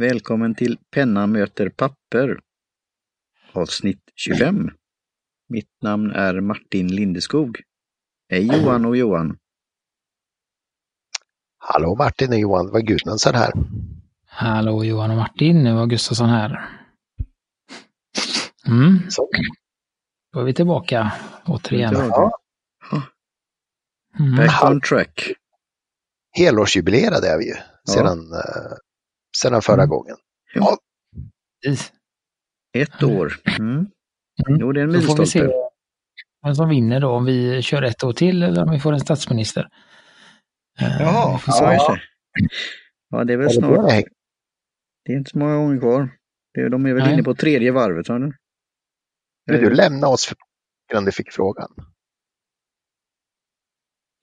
[0.00, 2.40] Välkommen till Penna möter papper
[3.52, 4.70] avsnitt 25.
[5.48, 7.60] Mitt namn är Martin Lindeskog.
[8.28, 9.38] Hej Johan och Johan.
[11.58, 13.52] Hallå Martin och Johan, det var Gudmundsson här.
[14.26, 16.68] Hallå Johan och Martin, det var Gustafsson här.
[18.66, 19.10] Mm.
[19.10, 19.28] Så.
[20.32, 21.12] Då är vi tillbaka
[21.46, 21.94] återigen.
[21.94, 22.40] Ja.
[24.18, 24.36] Mm.
[24.36, 25.32] Back on track.
[26.32, 27.54] Helårsjubilerade är vi ju
[27.84, 28.76] sedan, eh,
[29.42, 29.88] sedan förra Mm.
[29.88, 30.16] gången.
[31.64, 31.92] Precis.
[32.78, 33.32] Ett år.
[33.58, 33.70] Mm.
[33.76, 33.86] Mm.
[34.60, 35.70] Jo, det är en Då får vi se milstolpe.
[36.42, 39.00] vem som vinner då, om vi kör ett år till eller om vi får en
[39.00, 39.68] statsminister.
[40.80, 42.00] Eh, Jaha, ja, just det.
[43.10, 43.88] Ja, det är väl snart.
[43.90, 44.04] det?
[45.04, 46.10] Det är inte så många gånger kvar.
[46.54, 47.12] Det- De är väl Nej.
[47.14, 48.32] inne på tredje varvet, sa du?
[49.48, 50.32] Skulle du lämna oss
[50.92, 51.68] innan du fick frågan?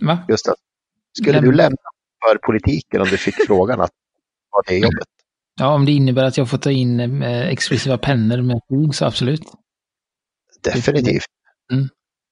[0.06, 0.26] Va?
[0.28, 0.56] Gustav,
[1.20, 1.78] skulle Läm- du lämna
[2.26, 3.92] för politiken om du fick frågan att
[4.58, 5.08] ha det jobbet?
[5.60, 9.06] Ja, om det innebär att jag får ta in eh, exklusiva pennor med flyg så
[9.06, 9.42] absolut.
[10.64, 11.24] Definitivt.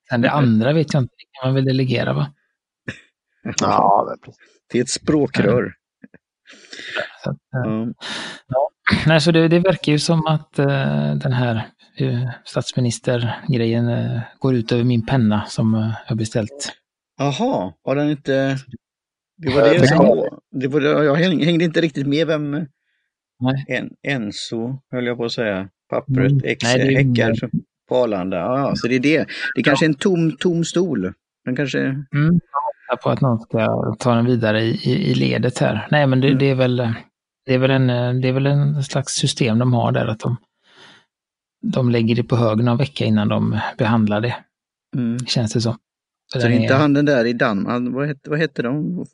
[0.09, 2.33] Sen det andra vet jag inte, det kan man väl delegera va?
[3.61, 4.41] Ja, men precis.
[4.71, 5.73] Det är ett språkrör.
[7.23, 7.87] Så att, eh,
[8.47, 8.69] Ja.
[9.05, 11.69] Nej, så det, det verkar ju som att eh, den här
[12.01, 16.73] uh, statsministergrejen eh, går ut över min penna som uh, jag beställt.
[17.17, 18.57] Jaha, har den inte...
[19.37, 20.27] Det var det som.
[20.51, 22.51] Det var, jag häng- hängde inte riktigt med vem...
[23.39, 23.65] Nej.
[23.67, 25.69] En, Enso, höll jag på att säga.
[25.89, 26.41] Pappret, Mm.
[26.43, 27.49] ex Nej, det är häckar
[27.89, 28.37] på Arlanda.
[28.37, 29.25] Ja, ja, så det är det.
[29.55, 31.13] Det kanske är en tom, tom stol.
[31.45, 31.79] Den kanske...
[31.79, 32.39] Mm.
[32.89, 35.87] Jag på att någon ska ta den vidare i, i, i ledet här.
[35.91, 36.39] Nej, men det, Mm.
[36.39, 36.75] det, är väl,
[37.45, 37.87] det, är väl en,
[38.21, 40.37] det är väl en slags system de har där, att de,
[41.61, 44.35] de lägger det på hög någon vecka innan de behandlar det,
[44.97, 45.19] Mm.
[45.19, 45.77] känns det som.
[46.27, 49.05] Så det är inte han den där i Danmark, vad hette, vad hette de?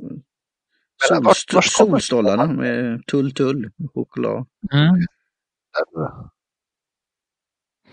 [1.09, 4.45] Solst- solstollarna med tull tull, choklad.
[4.73, 4.95] Mm.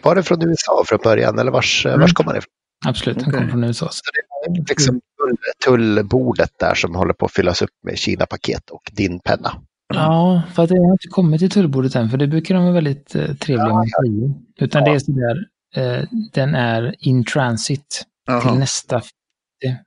[0.03, 2.01] Var det från USA från början eller vars, Mm.
[2.01, 2.53] vars kommer det ifrån?
[2.87, 3.39] Absolut, den Okej.
[3.39, 3.89] kommer från USA.
[3.91, 8.71] Så det är liksom tull- tullbordet där som håller på att fyllas upp med Kina-paket
[8.71, 9.53] och din penna.
[9.95, 12.75] Ja, för att det har inte kommit till tullbordet än, för det brukar de vara
[12.75, 14.35] väldigt eh, trevliga med att säga.
[14.61, 15.37] Utan det är sådär,
[15.77, 18.55] eh, den är in transit till Jaha.
[18.59, 19.03] nästa.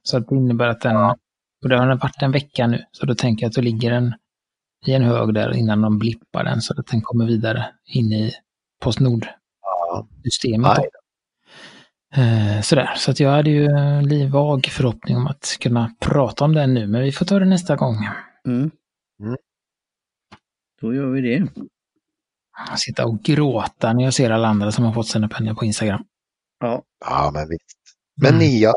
[0.04, 0.96] Så att det innebär att den,
[1.64, 4.14] och det har varit en vecka nu, så då tänker jag att då ligger den
[4.86, 8.34] i en hög där innan de blippar den, så att den kommer vidare in i
[8.84, 10.78] Postnord-systemet.
[10.78, 12.22] Ja.
[12.22, 16.54] Eh, Sådär, så att jag hade ju en vag förhoppning om att kunna prata om
[16.54, 17.96] den nu, men vi får ta det nästa gång.
[18.48, 18.72] Mm.
[19.24, 19.38] Mm.
[20.82, 21.48] Då gör vi det.
[22.78, 26.04] Sitta och gråta när jag ser alla andra som har fått sina pennor på Instagram.
[26.60, 26.84] Ja.
[27.06, 27.81] Ja, men visst.
[28.22, 28.40] Men Mm.
[28.40, 28.76] ni, jag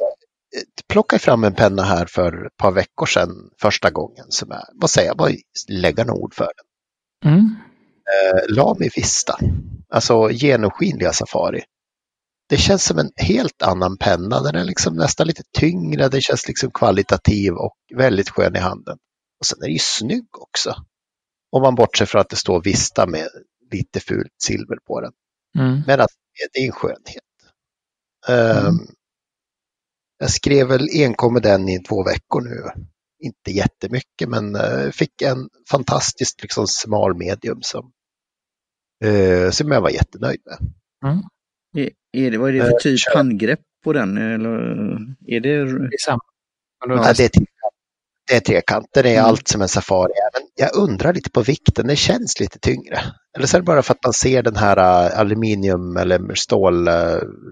[0.56, 4.64] eh, plockade fram en penna här för ett par veckor sedan första gången som jag,
[4.74, 5.32] vad säger jag, bara
[5.70, 6.48] lägga några ord för
[7.22, 7.32] den.
[7.32, 7.46] Mm.
[8.14, 9.38] Eh, Lamy Vista,
[9.90, 11.62] alltså genomskinliga Safari.
[12.48, 14.42] Det känns som en helt annan penna.
[14.42, 18.98] Den är liksom nästan lite tyngre, den känns liksom kvalitativ och väldigt skön i handen.
[19.40, 20.76] Och sen är det ju snygg också.
[21.52, 23.28] Om man bortser från att det står Vista med
[23.72, 25.12] lite fult silver på den.
[25.58, 25.82] Mm.
[25.86, 26.10] Men att
[26.54, 27.24] det är en skönhet.
[28.28, 28.86] Ehm, Mm.
[30.18, 32.82] Jag skrev väl enkom med den i två veckor nu.
[33.24, 37.92] Inte jättemycket men eh, fick en fantastiskt liksom smal medium som,
[39.04, 40.58] eh, som jag var jättenöjd med.
[41.12, 41.22] Mm.
[41.76, 43.16] Är, är det, vad är det för Eh, typ kör.
[43.16, 44.16] handgrepp på den?
[44.18, 44.50] Eller
[45.26, 45.64] är det...
[45.64, 46.20] Det är samma.
[46.86, 47.48] Ja, det, är trekant.
[48.28, 49.24] det är trekant, den är Mm.
[49.24, 50.40] allt som en Safari är.
[50.40, 53.00] Men jag undrar lite på vikten, den känns lite tyngre.
[53.36, 56.88] Eller så är det bara för att man ser den här eh, aluminium eller stål,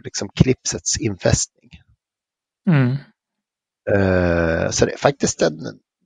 [0.05, 1.62] liksom klipsets infästning.
[2.71, 2.91] Mm.
[3.91, 5.59] Eh, Så det är faktiskt den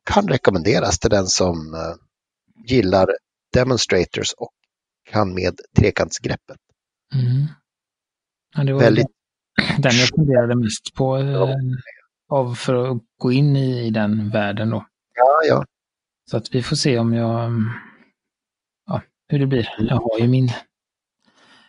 [0.05, 1.94] kan rekommenderas till den som eh,
[2.69, 3.09] gillar
[3.53, 4.50] demonstrators och
[5.11, 6.56] kan med trekantsgreppet.
[7.15, 7.47] Mm.
[8.56, 9.06] Ja, det var Väldigt,
[9.79, 11.50] den jag funderade mest på eh,
[12.29, 14.87] av för att gå in i, i den världen då.
[15.14, 15.64] ja, ja.
[16.31, 17.70] Så att vi får se om jag, mm,
[18.87, 19.69] ja, hur det blir.
[19.79, 20.49] Jag har ju min,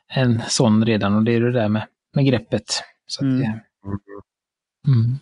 [0.07, 2.65] en sån redan och det är det där med, med greppet.
[3.07, 3.39] Så att Mm.
[3.41, 3.61] det,
[4.87, 5.15] mm.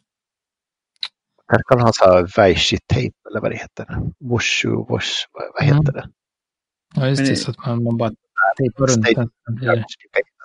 [1.47, 3.87] Här kan man ha så här Weishi-tejp eller vad det heter.
[4.19, 5.93] Wushu, wush, vad, vad heter Mm.
[5.93, 6.09] det?
[6.95, 8.11] Ja, just Men det, det- så att man, man bara
[8.57, 9.83] tejpar runt den.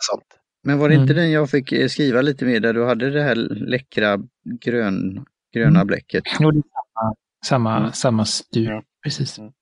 [0.01, 0.25] sånt.
[0.63, 1.17] Men var det inte Mm.
[1.17, 4.19] den jag fick eh, skriva lite mer där du hade det här läckra
[4.61, 5.25] grön,
[5.55, 5.87] gröna Mm.
[5.87, 6.25] bläcket?
[6.41, 7.15] Jo, det är samma,
[7.47, 7.93] samma, Mm.
[7.93, 8.69] samma stuk.
[8.69, 8.83] Ja.
[9.05, 9.39] Precis.
[9.39, 9.53] Mm.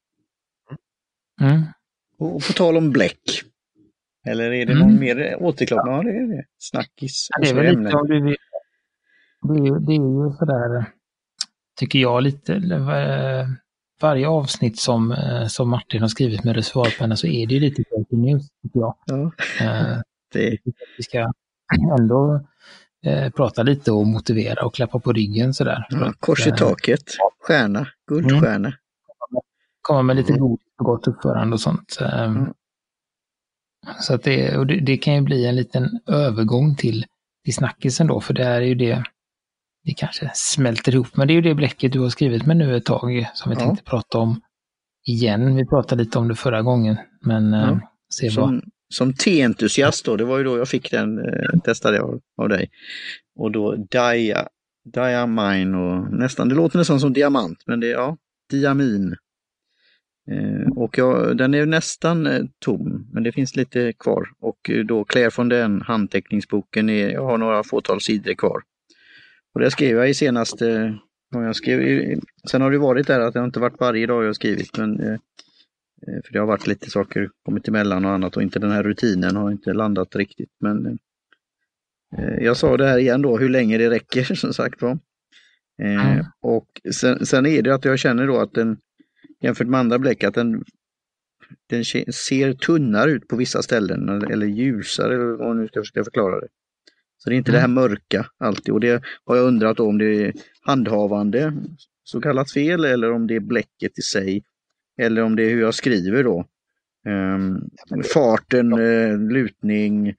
[1.40, 1.62] Mm.
[2.18, 3.20] Och, och på tal om bläck.
[4.26, 4.78] Eller är det Mm.
[4.88, 5.94] någon mer återkoppling?
[5.94, 6.44] Ja, det är det.
[6.58, 7.26] Snackis.
[7.30, 8.36] Ja, det är väl lite om du vill.
[9.42, 10.84] Det är, ju- det är ju sådär,
[11.78, 13.48] tycker jag, lite eh,
[14.00, 17.82] varje avsnitt som, eh, som Martin har skrivit med reservoarpenna så är det ju lite
[17.90, 18.94] breaking news, tycker jag.
[19.06, 19.98] Ja, Eh,
[20.32, 20.58] det,
[20.96, 21.32] vi ska
[21.98, 22.40] ändå
[23.06, 25.86] eh, prata lite och motivera och klappa på ryggen sådär.
[25.90, 27.02] Ja, kors i eh, taket,
[27.46, 28.72] stjärna, guldstjärna.
[29.82, 31.98] komma med lite godis och gott uppförande och sånt.
[32.00, 32.52] Eh, Mm.
[34.00, 37.04] Så att det, och det, det kan ju bli en liten övergång till,
[37.44, 39.04] till snackisen då, för det är ju det,
[39.88, 42.76] det kanske smälter ihop, men det är ju det bläcket du har skrivit med nu
[42.76, 43.60] ett tag som vi Ja.
[43.60, 44.40] tänkte prata om
[45.06, 45.56] igen.
[45.56, 47.80] Vi pratade lite om det förra gången, men eh, Ja.
[48.14, 48.32] se vad...
[48.34, 48.62] Som,
[48.94, 52.68] som teentusiast då, det var ju då jag fick den, eh, testade av, av dig.
[53.38, 54.48] Och då dia,
[54.94, 58.16] diamine och nästan, det låter nästan som diamant, men det är ja,
[58.50, 59.16] diamin.
[60.30, 64.28] Eh, och jag, den är nästan eh, tom, men det finns lite kvar.
[64.40, 68.60] Och eh, då Claire von den handteckningsboken, är, jag har några fåtal sidor kvar.
[69.58, 70.98] Och det skrev jag i senaste
[71.30, 71.80] jag skrev.
[72.50, 75.00] Sen har det varit där att det inte varit varje dag jag har skrivit, men
[75.00, 75.18] eh,
[76.06, 78.82] Eh, För det har varit lite saker kommit emellan och annat och inte den här
[78.82, 80.50] rutinen har inte landat riktigt.
[80.60, 80.98] Men
[82.16, 84.98] eh, jag sa det här igen då, hur länge det räcker som sagt var.
[85.82, 86.24] Mm.
[86.40, 88.78] Och sen, sen är det att jag känner då att den,
[89.40, 90.64] jämfört med andra bläck, att den,
[91.66, 96.04] den ser tunnare ut på vissa ställen eller, ljusare, eller vad man nu ska försöka
[96.04, 96.48] förklara det.
[97.18, 100.24] Så det är inte det här mörka alltid och det har jag undrat om det
[100.24, 101.52] är handhavande,
[102.04, 104.42] så kallat fel, eller om det är bläcket i sig
[105.00, 106.44] eller om det är hur jag skriver då.
[107.06, 107.60] Ehm,
[108.14, 110.14] farten, eh, lutning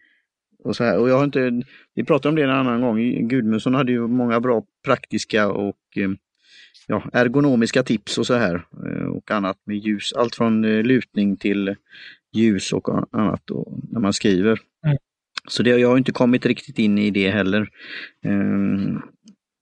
[0.63, 0.99] och så här.
[0.99, 1.61] Och jag har inte,
[1.95, 3.27] vi pratade om det en annan gång.
[3.27, 6.09] Gudmundsson hade ju många bra praktiska och eh,
[6.87, 8.65] ja, ergonomiska tips och så här.
[8.85, 10.13] eh, Och annat med ljus.
[10.13, 11.75] Allt från lutning till
[12.33, 14.59] ljus och annat då, när man skriver.
[14.85, 14.97] Mm.
[15.49, 17.69] Så det, jag har inte kommit riktigt in i det heller.
[18.25, 19.01] Ehm,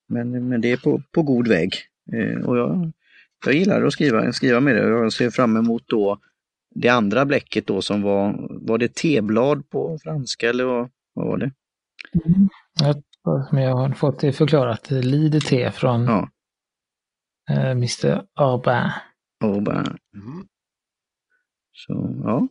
[0.10, 1.74] Men, men det är på, på god väg.
[2.14, 2.92] Eh, Och jag,
[3.46, 6.20] jag gillar att skriva, skriva med det och jag ser fram emot då
[6.76, 11.38] det andra bläcket då som var, var det teblad på franska eller vad, vad var
[11.38, 11.52] det?
[12.80, 13.04] Jag,
[13.50, 16.30] som jag har fått det förklarat, Lide te från Ja,
[17.50, 18.22] eh, Mr.
[18.40, 18.92] Urbain.
[19.44, 19.80] och bara,
[20.14, 20.48] Mm.
[21.72, 22.48] så ja.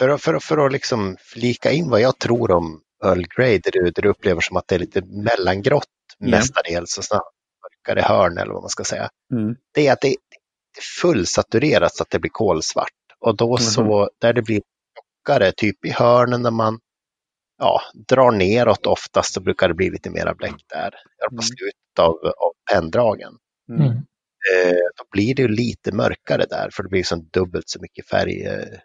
[0.00, 3.58] För, att- för, att- för att liksom flika in vad jag tror om Earl Grey,
[3.58, 5.84] där du, där du upplever som att det är lite mellangrått
[6.18, 6.26] Ja.
[6.30, 7.04] mestadels och
[7.62, 9.08] mörkare hörn eller vad man ska säga.
[9.34, 9.56] Mm.
[9.74, 10.16] Det är att det, är
[11.02, 12.88] fullsaturerat så att det blir kolsvart.
[13.20, 14.62] Och då så, där det blir
[15.24, 16.78] tjockare, typ i hörnen när man
[17.58, 20.90] ja, drar neråt oftast så brukar det bli lite mera bläck där.
[21.28, 21.42] På Mm.
[21.42, 23.32] slutet av, av penndragen.
[23.70, 23.82] Mm.
[23.82, 23.96] Mm.
[24.54, 28.08] Eh, då blir det ju lite mörkare där för det blir som dubbelt så mycket
[28.08, 28.78] färg, eh,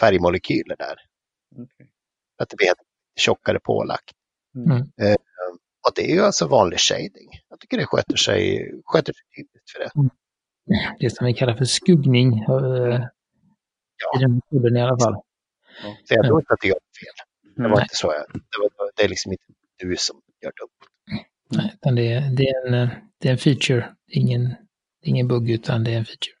[0.00, 0.96] färgmolekyler där.
[1.56, 1.90] Okej.
[2.38, 2.78] Att det blir helt
[3.20, 4.10] tjockare pålagt.
[4.56, 4.76] Mm.
[4.78, 5.14] Eh,
[5.88, 7.30] och det är ju alltså vanlig shading.
[7.48, 10.10] Jag tycker det sköter sig, sköter sig tydligt för det.
[11.00, 12.38] Det som vi kallar för skuggning.
[12.38, 13.00] eh,
[13.98, 14.18] Ja.
[14.18, 15.14] I den metoden i alla fall.
[16.04, 17.26] Så jag tror inte att det gör fel.
[17.56, 17.82] Det var Mm.
[17.82, 19.44] inte så jag, det, var, det är liksom inte
[19.78, 21.22] du som gör dumt.
[21.50, 22.88] Nej, utan det, är- det, är en, eh,
[23.18, 23.94] det är en feature.
[24.10, 26.34] Ingen, det är ingen bugg utan det är en feature.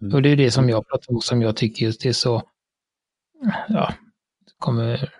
[0.00, 0.14] Mm.
[0.14, 2.42] Och det är det som jag pratar om som jag tycker just är så,
[3.68, 3.94] ja,
[4.58, 5.12] kommer,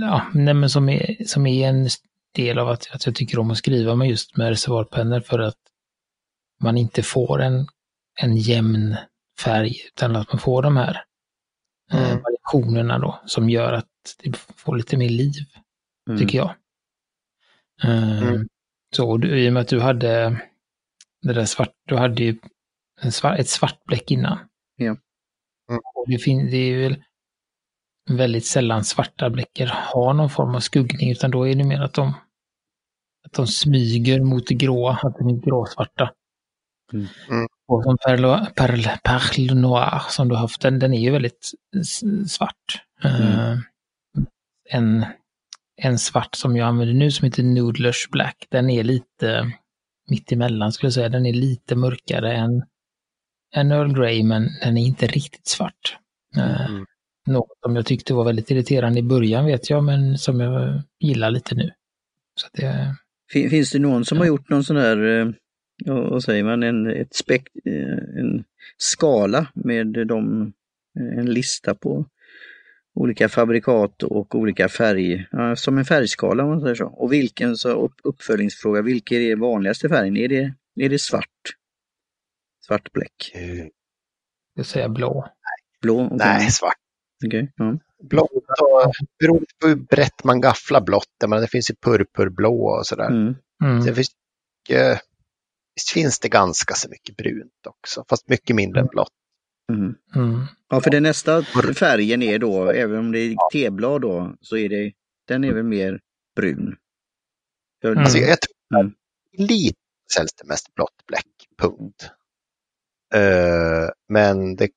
[0.00, 1.88] ja, nej men som är, som är en
[2.34, 5.56] del av att, att jag tycker om att skriva med just med reservoarpennor för att
[6.62, 7.66] man inte får en,
[8.20, 8.96] en jämn
[9.40, 11.04] färg utan att man får de här
[11.92, 12.22] eh, Mm.
[12.22, 13.88] variationerna då som gör att
[14.22, 15.32] det får lite mer liv
[16.08, 16.18] Mm.
[16.18, 16.54] tycker jag.
[17.84, 18.48] Eh, Mm.
[18.96, 20.40] Så du, i och med att du hade
[21.22, 22.38] det där svart, du hade ju
[23.10, 24.38] svart, ett svart bläck innan.
[24.76, 24.86] Ja.
[25.70, 25.80] Mm.
[25.94, 27.02] Och det, fin, det är väl
[28.10, 31.94] väldigt sällan svarta bläckar har någon form av skuggning, utan då är det mer att
[31.94, 32.08] de,
[33.26, 36.12] att de smyger mot det gråa, att de är gråsvarta.
[36.92, 37.06] Mm.
[37.30, 37.46] Mm.
[37.68, 41.50] Och som Perle, Perle, Perle Noir som du har haft, den, den är ju väldigt
[42.26, 42.82] svart.
[43.04, 43.58] Eh,
[44.70, 45.06] en,
[45.76, 49.52] en svart som jag använder nu som heter Noodlers Black, den är lite
[50.10, 51.08] mittemellan skulle jag säga.
[51.08, 52.62] Den är lite mörkare än,
[53.54, 55.98] än Earl Grey, men den är inte riktigt svart.
[56.36, 56.86] Eh, Mm.
[57.26, 61.30] Något som jag tyckte var väldigt irriterande i början vet jag, men som jag gillar
[61.30, 61.70] lite nu.
[62.34, 62.96] Så att det,
[63.32, 64.22] Fin- Finns det någon som Ja.
[64.22, 65.28] har gjort någon sån här, eh,
[65.84, 68.44] ja, vad säger man, en, ett spek, eh, en
[68.76, 70.52] skala med de,
[71.00, 72.06] eh, en lista på
[72.94, 76.86] olika fabrikat och olika färg, som en färgskala om man säger så.
[76.86, 80.16] Och vilken, så upp, uppföljningsfråga, vilken är vanligaste färgen?
[80.16, 80.54] Är det,
[80.84, 81.54] är det svart?
[82.66, 83.32] Svart bläck?
[84.54, 85.28] Jag säga blå.
[85.82, 86.00] Blå?
[86.04, 86.16] Okej.
[86.18, 86.76] Nej, svart.
[87.26, 87.78] Okej, ja.
[88.02, 88.30] Blått
[88.60, 91.08] och beroende på hur brett man gafflar blått.
[91.22, 93.06] Menar, det finns ju purpurblå och sådär.
[93.10, 93.34] Mm.
[93.64, 93.84] Mm.
[93.84, 94.10] Det finns
[94.68, 95.00] mycket,
[95.74, 99.12] visst finns det ganska så mycket brunt också, fast mycket mindre än blått.
[99.72, 99.94] Mm.
[100.14, 100.40] Mm.
[100.68, 101.42] Ja, för den nästa
[101.78, 104.92] färgen är då, även om det är teblad då, så är det,
[105.28, 106.00] den är väl mer
[106.36, 106.76] brun.
[107.84, 107.98] Mm.
[107.98, 108.92] Alltså, jag tror Mm.
[109.32, 109.78] lite
[110.14, 112.10] säljs det mest blått bläck, punkt.
[113.14, 114.68] Eh, men det,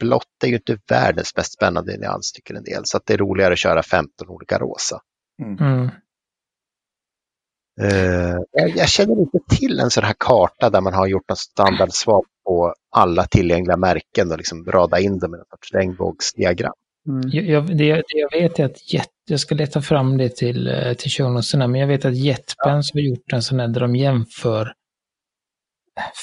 [0.00, 3.18] blått är ju inte världens mest spännande nyans tycker en del, så att det är
[3.18, 5.00] roligare att köra 15 olika rosa.
[5.42, 5.88] Mm.
[7.82, 11.38] Eh, jag, jag känner inte till en sån här karta där man har gjort något
[11.38, 16.72] standardsvar på alla tillgängliga märken och liksom rada in dem i en sorts regnbågsdiagram.
[17.08, 17.20] Mm.
[17.32, 20.36] Jag, jag, det, jag- det jag vet är att Jet, jag ska leta fram det
[20.36, 23.80] till, eh, till shownoterna, men jag vet att Jetpens har gjort en sån här där
[23.80, 24.72] de jämför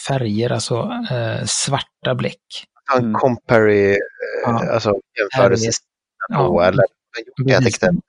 [0.08, 0.76] färger, alltså
[1.12, 2.66] eh, svarta bläck.
[2.96, 3.14] En Mm.
[3.14, 3.98] compary, eh,
[4.44, 4.74] Ja.
[4.74, 5.72] alltså jämförelse
[6.30, 6.64] Ja.
[6.66, 6.84] eller
[7.38, 8.02] jag tänkte en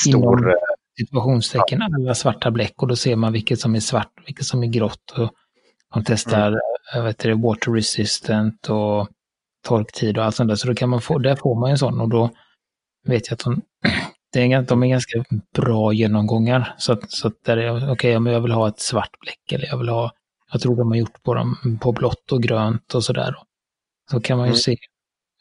[0.00, 0.54] stor, Inom- eh,
[0.98, 4.62] situationstecken alla svarta bläck och då ser man vilket som är svart och vilket som
[4.62, 5.10] är grått.
[5.18, 5.30] Och
[5.94, 6.58] de testar
[6.94, 7.04] mm.
[7.04, 9.08] vet du, water resistant och
[9.66, 10.56] torktid och allt sånt där.
[10.56, 12.30] Så då kan man få, där får man en sån och då
[13.06, 13.62] vet jag att de,
[14.32, 15.24] det är, de är ganska
[15.54, 16.74] bra genomgångar.
[16.78, 19.66] Så att, så att där är okej, men jag vill ha ett svart bläck eller
[19.66, 20.12] jag vill ha,
[20.52, 23.34] jag tror de har gjort på dem på blått och grönt och sådär.
[24.10, 24.56] Så kan man ju Mm.
[24.56, 24.76] se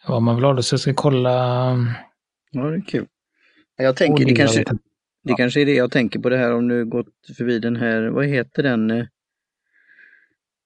[0.08, 0.62] vad man vill ha.
[0.62, 1.30] Så jag ska kolla.
[2.52, 3.06] Ja, det är kul.
[3.78, 4.64] Jag tänker, det kanske,
[5.24, 8.02] det kanske är det jag tänker på det här om du gått förbi den här,
[8.08, 8.92] vad heter den?
[8.92, 9.06] eh,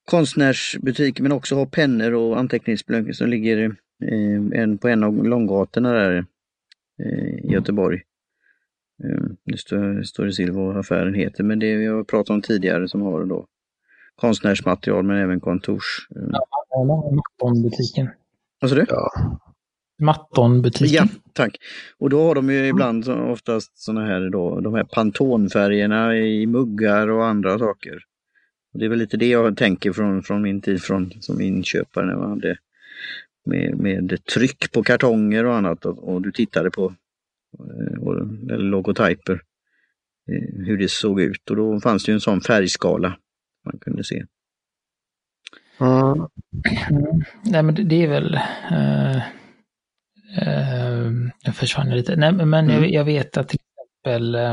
[0.04, 3.64] Konstnärsbutiken men också har pennor och anteckningsblock som ligger
[4.02, 6.24] eh, en, på en av långgatorna där
[7.04, 8.02] eh, i Göteborg.
[9.04, 12.42] Eh, det står, står det till vad affären heter men det vi har pratat om
[12.42, 13.46] tidigare som har då
[14.16, 16.08] konstnärsmaterial men även kontors...
[16.16, 16.38] Eh.
[16.84, 18.08] Mattonbutiken.
[18.60, 18.84] Vad sa du?
[18.88, 19.10] ja,
[20.02, 21.08] Mattonbutiken.
[21.12, 21.56] Ja, tack.
[21.98, 27.08] Och då har de ju ibland oftast sådana här då, de här pantonfärgerna i muggar
[27.08, 27.98] och andra saker.
[28.72, 32.06] Och det är väl lite det jag tänker från, från min tid från, som inköpare
[32.06, 32.58] när man hade
[33.46, 36.94] med, med tryck på kartonger och annat och, och du tittade på
[37.58, 38.14] eh, och,
[38.50, 39.42] eller logotyper
[40.32, 43.18] eh, hur det såg ut och då fanns det ju en sån färgskala
[43.64, 44.24] man kunde se.
[45.80, 46.26] Mm,
[46.90, 47.22] Mm.
[47.42, 48.34] Nej, men det, det är väl...
[48.72, 49.22] Uh,
[51.42, 52.16] jag försvann lite.
[52.16, 52.70] Nej, men Mm.
[52.82, 54.52] jag, jag vet att till exempel eh,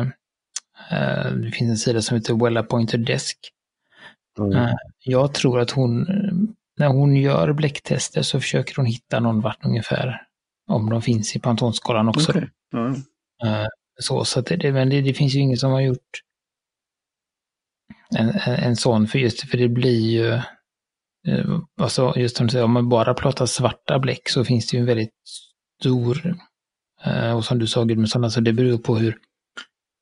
[0.91, 3.37] eh, det finns en sida som heter Well Appointed Desk.
[4.39, 4.51] mm.
[4.53, 6.33] Eh, jag tror att hon, eh,
[6.77, 10.21] när hon gör bläcktester så försöker hon hitta någon vart ungefär.
[10.67, 12.31] Om de finns i Pantonskalan också.
[12.31, 12.49] Okej.
[12.71, 12.95] Ja,
[13.45, 13.67] Eh,
[13.99, 16.21] så så att det, men det, det finns ju ingen som har gjort
[18.15, 20.43] en, en, en sån, för just för det blir ju, eh,
[21.81, 24.81] alltså just som du säger, om man bara pratar svarta bläck så finns det ju
[24.81, 25.13] en väldigt
[25.81, 26.35] stor,
[27.03, 29.17] eh, och som du sa Gudmundsson, alltså det beror på hur,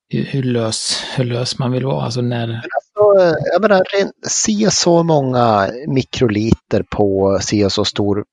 [0.10, 3.84] hur, hur, lös, hur lös man vill vara, alltså när, Alltså, eh, jag menar,
[4.28, 8.26] se så många mikroliter på se så stor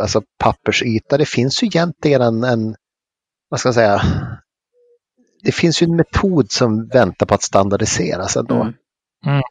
[0.00, 1.18] alltså pappersyta.
[1.18, 2.76] Det finns ju egentligen en, en,
[3.48, 4.02] vad ska jag säga,
[5.42, 8.54] det finns ju en metod som väntar på att standardiseras ändå.
[8.54, 8.74] Mm.
[9.26, 9.42] Mm.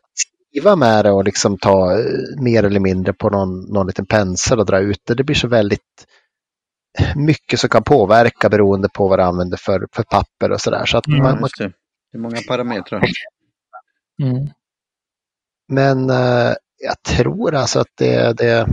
[0.54, 2.06] Skriva med det och liksom ta eh,
[2.42, 5.16] mer eller mindre på någon, någon liten pensel och dra ut det.
[5.16, 6.08] Det blir så väldigt
[7.16, 10.86] mycket som kan påverka beroende på vad du använder för, för papper och sådär.
[10.86, 11.66] Så att Mm, man, man det.
[12.12, 13.04] det är många parametrar.
[14.24, 14.50] mm,
[15.68, 18.68] Men eh, jag tror alltså att det, det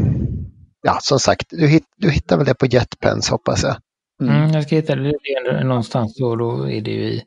[0.82, 3.76] ja som sagt, du, hitt, du hittar väl det på JetPens hoppas jag.
[4.22, 4.36] Mm.
[4.36, 7.24] mm, jag ska hitta det, är någonstans då, då är det ju i,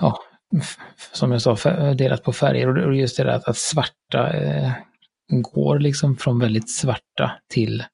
[0.00, 0.18] ja,
[1.12, 1.56] som jag sa,
[1.94, 4.72] delat på färger och just det där att, att svarta eh,
[5.28, 7.84] går liksom från väldigt svarta till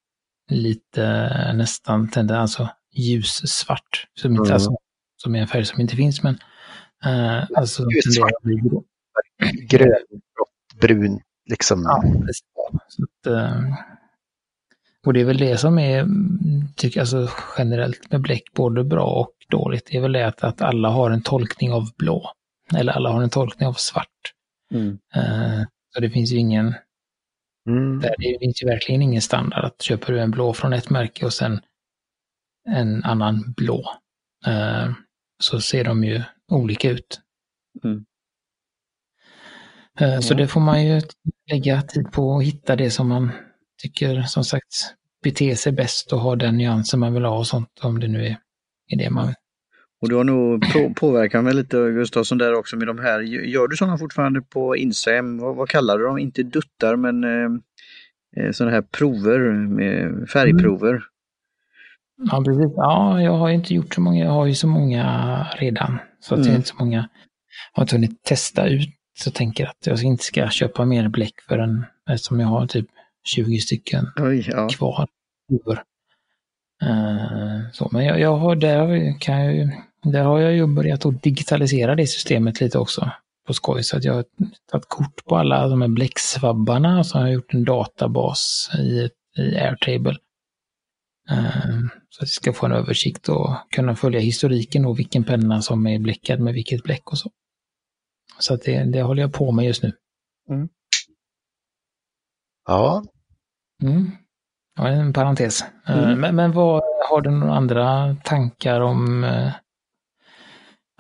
[0.50, 4.06] lite eh, nästan tenden, alltså ljussvart.
[4.14, 4.52] Som, inte, Mm.
[4.54, 4.76] alltså,
[5.22, 6.38] som är en färg som inte finns men
[7.04, 8.02] eh, alltså Ljussvart.
[8.14, 8.84] tenderar att bli grå.
[9.68, 11.82] Grön, grått, brun, liksom.
[11.82, 12.04] Ja,
[13.04, 13.62] att, eh,
[15.06, 16.06] och det är väl det som är,
[16.76, 17.28] tycker alltså
[17.58, 21.10] generellt med bläck, både bra och dåligt, det är väl det att, att alla har
[21.10, 22.30] en tolkning av blå.
[22.76, 24.32] Eller alla har en tolkning av svart.
[24.74, 24.98] Mm.
[25.14, 25.62] Eh,
[25.94, 26.74] så det finns ju ingen,
[27.68, 28.00] Mm.
[28.00, 31.32] det finns ju verkligen ingen standard att köper du en blå från ett märke och
[31.32, 31.60] sen
[32.68, 33.84] en annan blå.
[34.46, 34.92] eh,
[35.42, 37.20] så ser de ju olika ut.
[37.84, 38.04] Mm.
[40.00, 41.00] Eh, Så det får man ju
[41.50, 43.30] lägga tid på att hitta det som man
[43.82, 47.80] tycker som sagt beter sig bäst och ha den nyansen man vill ha och sånt
[47.82, 48.36] om det nu är,
[48.88, 49.34] är det man.
[50.02, 53.20] Och du har nog på, påverkat mig lite Gustafsson där också med de här.
[53.20, 55.38] Gör du sådana fortfarande på Instagram?
[55.38, 56.18] Vad, vad kallar du dem?
[56.18, 61.02] Inte duttar men eh, sådana här prover med färgprover.
[62.30, 62.72] Ja, precis.
[62.76, 65.98] Ja, jag har inte gjort så många, jag har ju så många redan.
[66.20, 66.56] Så att Mm.
[66.56, 67.06] inte så många, jag
[67.80, 71.84] har inte hunnit testa ut så tänker att jag inte ska köpa mer bläck förrän,
[72.10, 72.86] eftersom jag har typ
[73.24, 74.68] 20 stycken Oj, ja.
[74.68, 75.08] kvar.
[76.82, 79.70] Uh, så, men jag, jag har, där, kan jag, ju-
[80.02, 83.10] där har jag ju börjat att digitalisera det systemet lite också
[83.46, 83.82] på skoj.
[83.82, 84.24] Så att jag har
[84.70, 89.10] tagit kort på alla de här bläcksvabbarna och så har jag gjort en databas i,
[89.40, 90.16] i Airtable.
[91.30, 91.78] Eh,
[92.08, 95.86] Så att jag ska få en översikt och kunna följa historiken och vilken penna som
[95.86, 97.30] är bläckad med vilket bläck och så.
[98.38, 99.92] Så att det, det håller jag på med just nu.
[102.66, 103.04] Ja,
[103.82, 104.10] Mm.
[104.76, 105.62] Ja, en parentes.
[105.86, 106.20] Eh, Mm.
[106.20, 109.52] Men, men vad, har du några andra tankar om, eh,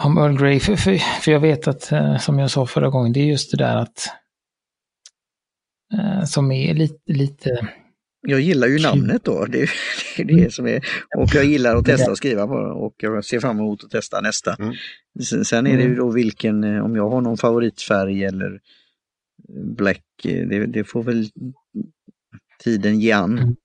[0.04, 0.60] om Earl Grey?
[0.60, 3.50] För, för, för jag vet att, eh, som jag sa förra gången, det är just
[3.50, 4.08] det där att
[5.94, 7.68] eh, som är lite, lite
[8.20, 9.44] Jag gillar ju namnet då.
[9.44, 9.70] Det är
[10.16, 10.84] det, är det som är.
[11.18, 13.90] Och jag gillar att testa och skriva på det och jag ser fram emot att
[13.90, 14.54] testa nästa.
[14.54, 14.74] Mm.
[15.44, 18.60] Sen- är det ju då vilken, eh, om jag har någon favoritfärg eller
[19.76, 21.28] black, det, det får väl
[22.64, 23.38] tiden ge an.
[23.38, 23.56] Mm.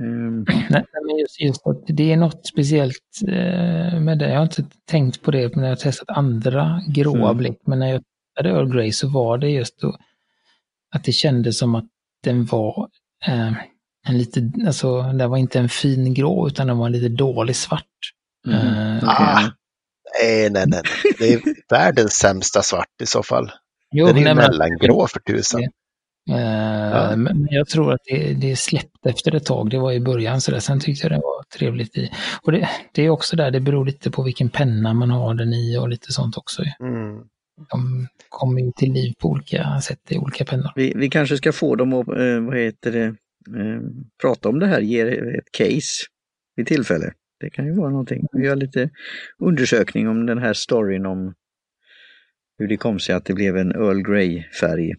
[0.00, 4.28] Ehm, Nej, men just, just att det är något speciellt eh, med det.
[4.30, 7.36] Jag har inte tänkt på det när jag har testat andra gråa Mm.
[7.36, 8.02] bläck, men när jag
[8.36, 9.96] testade Earl Grey så var det just då
[10.94, 11.84] att det kändes som att
[12.24, 12.88] den var
[13.26, 13.52] eh,
[14.08, 17.56] en lite, alltså den var inte en fin grå utan den var en lite dålig
[17.56, 17.84] svart.
[18.46, 18.58] mm,
[18.98, 19.50] Eh, Ah.
[20.22, 20.82] nej, nej, nej.
[21.18, 21.40] Det är
[21.70, 23.50] världens sämsta svart i så fall.
[23.92, 25.60] jo, Den är nej, men- mellangrå för tusan.
[26.30, 27.16] Eh, Ja.
[27.16, 29.70] Men jag tror att det, det släppte efter ett tag.
[29.70, 30.58] Det var i början så där.
[30.60, 32.10] Sen tyckte jag det var trevligt i.
[32.42, 35.52] Och det, det är också där, det beror lite på vilken penna man har den
[35.52, 36.62] i och lite sånt också.
[36.80, 37.16] Mm.
[37.70, 40.72] De kommer ju till liv på olika sätt i olika pennor.
[40.76, 43.80] Vi, vi kanske ska få dem att, eh, vad heter det, eh,
[44.22, 46.04] prata om det här, ge ett case
[46.56, 47.12] vid tillfälle.
[47.40, 48.26] Det kan ju vara någonting.
[48.32, 48.90] Vi gör lite
[49.38, 51.34] undersökning om den här storyn om
[52.58, 54.94] hur det kom sig att det blev en Earl Grey-färg.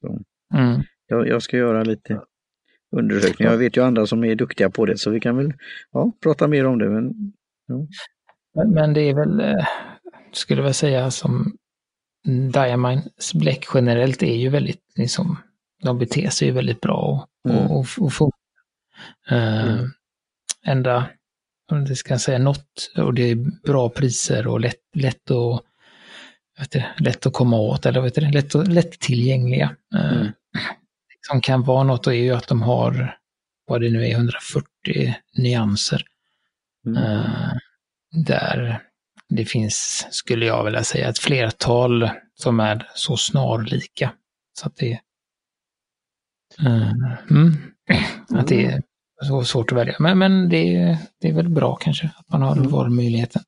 [0.00, 0.18] Så,
[0.54, 0.82] Mm.
[1.06, 2.20] jag, jag ska göra lite
[2.96, 3.52] undersökningar.
[3.52, 5.52] Jag vet ju andra som är duktiga på det så vi kan väl
[5.92, 6.88] ja, prata mer om det.
[6.90, 7.32] Men,
[8.54, 9.66] Men, men det är väl, eh,
[10.32, 11.56] skulle jag säga, som
[12.52, 15.36] Diamines bläck generellt är ju väldigt, liksom,
[15.82, 17.66] de beter sig ju väldigt bra och, Mm.
[17.70, 18.32] och, och, och.
[19.30, 19.90] Eh, Mm.
[20.66, 21.10] Enda,
[21.72, 25.62] om det ska säga något, och det är bra priser och lätt, lätt att
[26.58, 29.76] vet du, lätt att komma åt, eller vet du, lätt, och- lätt tillgängliga.
[29.94, 30.32] Eh, Mm.
[31.30, 33.16] Som kan vara något är ju att de har,
[33.66, 36.02] vad det nu är, 140 nyanser.
[36.86, 37.52] mm, Eh,
[38.24, 38.82] där
[39.28, 44.12] det finns, skulle jag vilja säga, ett flertal som är så snarlika.
[44.60, 45.00] Så att det,
[46.66, 46.92] eh,
[47.30, 47.52] mm,
[48.34, 48.82] att det är
[49.24, 49.96] så svårt att välja.
[49.98, 52.68] Men, men det, det är väl bra kanske att man har Mm.
[52.70, 53.42] valmöjligheten.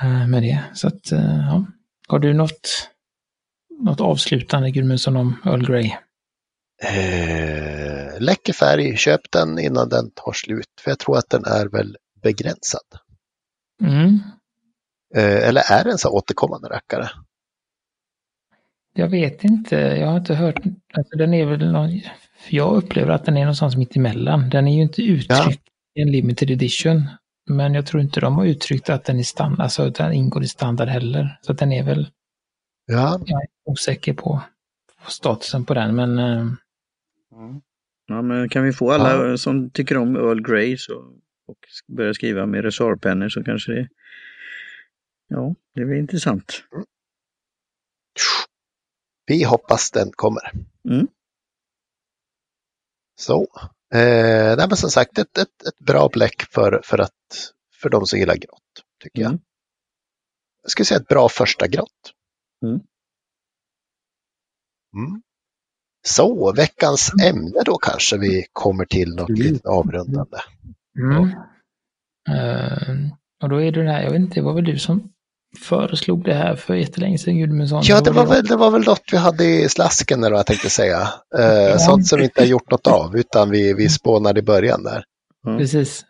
[0.00, 0.64] Eh, med det.
[0.74, 1.66] Så att, eh, ja.
[2.08, 2.90] Har du något,
[3.80, 5.90] något avslutande Gudmundsson om Earl Grey?
[6.82, 10.66] Eh, läcker färg, köp den innan den tar slut.
[10.80, 12.86] För jag tror att den är väl begränsad.
[13.82, 14.18] Mm.
[15.14, 17.10] Eh, eller är den så återkommande rackare?
[18.94, 20.60] Jag vet inte, jag har inte hört,
[20.94, 22.00] alltså den är väl någon,
[22.48, 24.50] jag upplever att den är någonstans mitt emellan.
[24.50, 27.08] Den är ju inte uttryckt i en limited edition,
[27.50, 30.42] men jag tror inte de har uttryckt att den är standard, alltså att den ingår
[30.42, 31.38] i standard heller.
[31.42, 32.10] Så att den är väl,
[32.86, 34.42] Ja, jag är osäker på,
[35.08, 36.46] statusen på den, men eh,
[38.06, 40.94] Ja, men kan vi få alla som tycker om Earl Grey så,
[41.46, 43.88] och börja skriva med resorpennor så kanske det
[45.28, 46.64] Ja, det blir intressant.
[49.26, 50.50] vi hoppas den kommer.
[50.88, 51.06] Mm.
[53.20, 53.46] Så.
[53.94, 57.52] Eh, nej, men som sagt, ett, ett, ett bra bläck för, för, att,
[57.82, 59.28] för de som gillar grått, tycker jag.
[59.30, 59.40] Mm.
[60.62, 62.12] Jag skulle säga ett bra första grått.
[62.64, 62.80] Mm.
[64.96, 65.22] Mm.
[66.06, 69.42] Så, veckans ämne då kanske vi kommer till något Mm.
[69.42, 70.38] lite avrundande.
[70.98, 71.28] mm.
[72.30, 72.96] Eh,
[73.42, 75.11] och då är det det här, jag vet inte, det var väl du som
[75.60, 77.82] föreslog det här för jättelänge sedan Gudmundsson?
[77.84, 80.46] Ja, det var, väl, det var väl något vi hade i slasken eller vad jag
[80.46, 81.08] tänkte säga.
[81.38, 81.78] Eh, Ja.
[81.78, 85.04] Sånt som vi inte har gjort något av, utan vi, vi spånade i början där.
[85.46, 85.58] Ja.
[85.58, 86.04] Precis.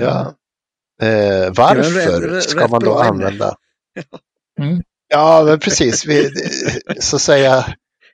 [0.00, 0.34] Ja.
[1.02, 3.54] Eh, varför ska man då använda?
[4.60, 4.82] Mm.
[5.08, 6.06] Ja, men precis.
[6.06, 6.30] Vi,
[7.00, 7.64] så att säga,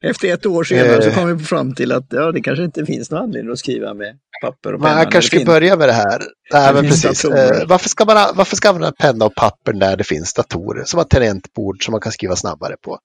[0.03, 1.15] Efter ett år senare så Eh.
[1.15, 4.19] kom vi fram till att ja, det kanske inte finns någon anledning att skriva med
[4.43, 4.95] papper och penna.
[4.95, 6.23] man kanske ska börja med det här.
[6.53, 7.23] Nej, men precis.
[7.23, 7.61] datorer.
[7.63, 10.85] Eh, varför, ska man, varför ska man använda penna och papper när det finns datorer?
[10.85, 12.99] Som har tangentbord som man kan skriva snabbare på.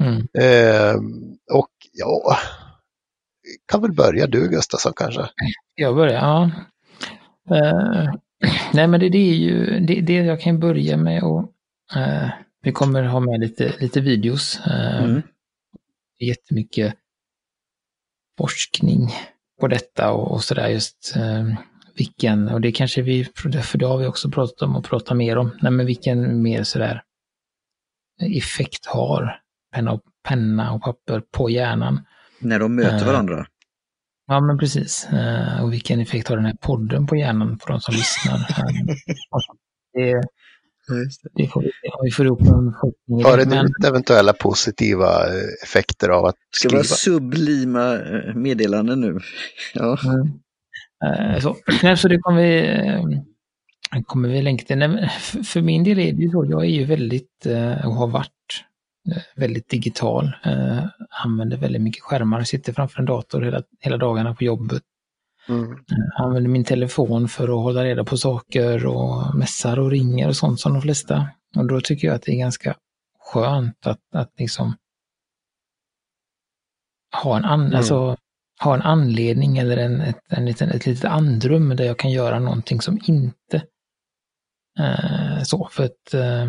[0.00, 0.28] Mm.
[0.38, 0.94] Eh,
[1.52, 2.36] och ja,
[3.72, 5.28] kan väl börja du Gustafsson kanske?
[5.74, 6.50] Jag börjar, ja.
[7.56, 8.14] Eh,
[8.72, 11.52] nej men det, det är ju, det, det jag kan börja med och
[11.96, 12.28] eh,
[12.62, 14.60] vi kommer ha med lite, lite videos.
[14.66, 15.22] Eh, Mm.
[16.18, 16.94] Jättemycket
[18.38, 19.08] forskning
[19.60, 21.44] på detta och, och sådär just eh,
[21.96, 25.38] vilken, och det kanske vi, för det har vi också pratat om och pratat mer
[25.38, 27.02] om, nej men vilken mer sådär
[28.36, 29.40] effekt har
[29.74, 32.06] penna och, penna och papper på hjärnan.
[32.38, 33.06] När de möter Eh.
[33.06, 33.46] varandra.
[34.26, 35.06] Ja, men precis.
[35.06, 38.38] Eh, och vilken effekt har den här podden på hjärnan på de som lyssnar?
[39.98, 40.20] Eh,
[40.88, 43.18] det, det får vi om vi får ihop någon forskning.
[43.36, 46.96] det, det men- eventuella positiva eh, effekter av att Ska vara skriva?
[47.20, 49.18] sublima eh, meddelanden nu.
[49.74, 49.98] Ja.
[50.04, 50.32] Mm.
[51.34, 51.56] Eh, Så,
[51.96, 53.22] så det kommer vi,
[54.06, 54.78] kommer vi länka till.
[54.78, 55.08] Nej,
[55.44, 58.30] för- min del är det ju så, jag är ju väldigt, eh, och har varit
[59.36, 60.24] väldigt digital.
[60.44, 60.84] eh,
[61.24, 64.82] Använder väldigt mycket skärmar, sitter framför en dator hela, hela dagarna på jobbet.
[65.48, 65.78] Mm.
[66.18, 70.60] Använder min telefon för att hålla reda på saker och mässar och ringer och sånt
[70.60, 71.28] som de flesta.
[71.56, 72.76] Och då tycker jag att det är ganska
[73.32, 74.76] skönt att, att liksom
[77.22, 77.74] ha en, an, Mm.
[77.76, 78.16] alltså,
[78.62, 82.38] ha en anledning eller en, ett, en liten, ett litet andrum där jag kan göra
[82.38, 83.62] någonting som inte
[84.78, 85.68] eh, så.
[85.72, 86.46] För att eh,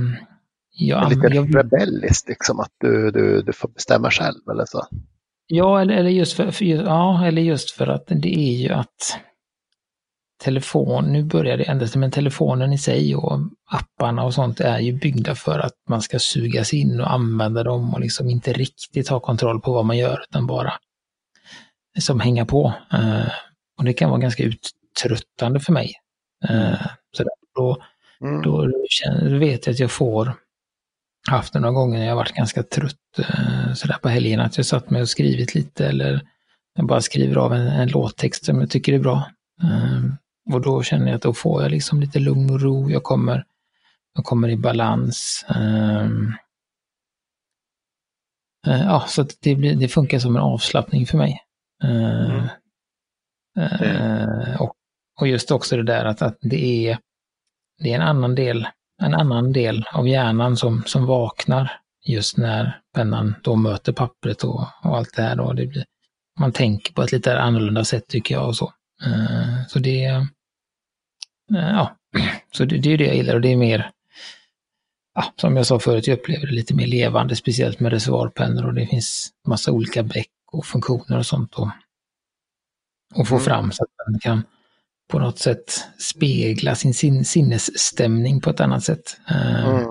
[0.70, 4.86] jag, Lite jag, rebelliskt, liksom att du, du, du får bestämma själv eller så.
[5.48, 9.20] Ja, eller, eller, just för, för, ja, eller just för att det är ju att
[10.44, 14.94] telefon, nu börjar det ändras, men telefonen i sig och apparna och sånt är ju
[14.94, 19.20] byggda för att man ska sugas in och använda dem och liksom inte riktigt ha
[19.20, 20.74] kontroll på vad man gör utan bara
[22.00, 22.74] som hänga på.
[22.94, 23.28] Eh,
[23.78, 25.94] och det kan vara ganska uttröttande för mig.
[26.50, 26.82] Eh,
[27.18, 27.24] så
[27.56, 27.78] då,
[28.22, 28.42] Mm.
[28.42, 30.34] då, känner, då vet jag att jag får
[31.28, 34.66] haft det några gånger när jag varit ganska trött eh, sådär på helgen, att jag
[34.66, 36.22] satt mig och skrivit lite eller
[36.76, 39.32] jag bara skriver av en, en låttext som jag tycker är bra.
[39.64, 40.02] Eh,
[40.54, 43.46] och då känner jag att då får jag liksom lite lugn och ro, jag kommer,
[44.16, 45.46] jag kommer i balans.
[45.50, 46.06] Eh,
[48.68, 51.40] eh, ja, så det, blir, det funkar som en avslappning för mig.
[51.84, 52.46] Eh,
[53.58, 53.82] Mm.
[53.82, 54.74] eh, och,
[55.22, 56.98] och just också det där att, att det är
[57.80, 58.68] det är en annan del,
[59.02, 64.60] en annan del av hjärnan som, som vaknar just när pennan då möter pappret och,
[64.84, 65.36] och allt det här.
[65.36, 65.54] Då.
[65.54, 65.86] Det blir,
[66.40, 68.74] man tänker på ett lite annorlunda sätt tycker jag och så.
[69.06, 70.24] Eh, så det, eh,
[71.48, 71.96] ja,
[72.52, 73.92] så det, det är det jag gillar och det är mer,
[75.16, 78.74] ja, som jag sa förut, jag upplever det lite mer levande, speciellt med reservoarpennor och
[78.74, 81.70] det finns massa olika bläck och funktioner och sånt och,
[83.16, 83.46] och få Mm.
[83.46, 84.44] fram så att man kan
[85.12, 89.18] på något sätt spegla sin sin sinnesstämning på ett annat sätt.
[89.30, 89.86] Eh, Mm.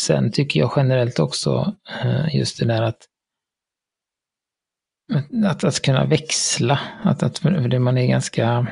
[0.00, 3.06] Sen tycker jag generellt också eh, just det där att
[5.46, 7.40] att, att kunna växla, att, att
[7.70, 8.66] det man är ganska,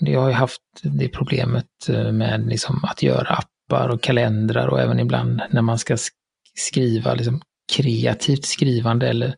[0.00, 4.80] det har ju haft det problemet eh, med liksom att göra appar och kalendrar och
[4.80, 6.10] även ibland när man ska sk-
[6.54, 7.40] skriva liksom
[7.72, 9.34] kreativt skrivande eller,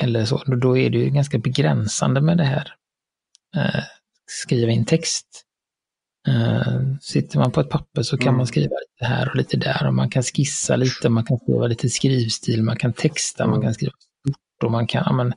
[0.00, 2.74] eller så, då är det ju ganska begränsande med det här.
[4.26, 5.26] Skriva in text.
[6.28, 8.36] Eh, sitter man på ett papper så kan Mm.
[8.36, 11.66] man skriva lite här och lite där och man kan skissa lite, man kan skriva
[11.66, 13.62] lite skrivstil, man kan texta, man Mm.
[13.66, 15.32] kan skriva stort och man kan, men,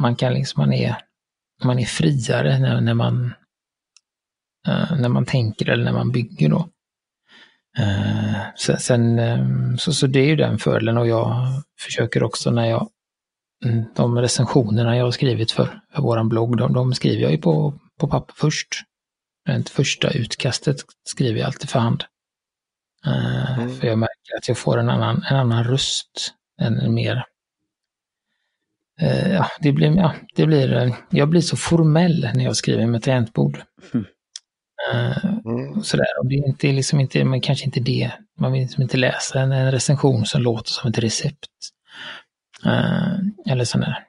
[0.00, 0.96] man kan liksom, man är,
[1.64, 3.34] man är friare när, när man
[4.68, 6.68] eh, när man tänker eller när man bygger då.
[7.78, 11.46] Eh, sen, sen eh, så, så det är ju den fördelen och jag
[11.80, 12.88] försöker också när jag
[13.64, 17.38] mm, de recensionerna jag har skrivit för, för våran blogg, de, de skriver jag ju
[17.38, 18.82] på, på papper först.
[19.46, 22.04] Det första utkastet skriver jag alltid för hand.
[23.06, 23.76] Eh, Mm.
[23.76, 27.24] För jag märker att jag får en annan, en annan röst, en, mer
[29.00, 32.86] Eh, ja, det blir, ja, det blir, eh, jag blir så formell när jag skriver
[32.86, 33.62] med tangentbord.
[33.94, 34.06] Mm.
[35.44, 35.82] Mm.
[35.82, 36.06] sådär.
[36.20, 38.12] Och det är inte, liksom inte, men kanske inte det.
[38.38, 41.48] Man vill liksom inte läsa en, en recension som låter som ett recept.
[42.66, 44.04] Eh, eller sådär.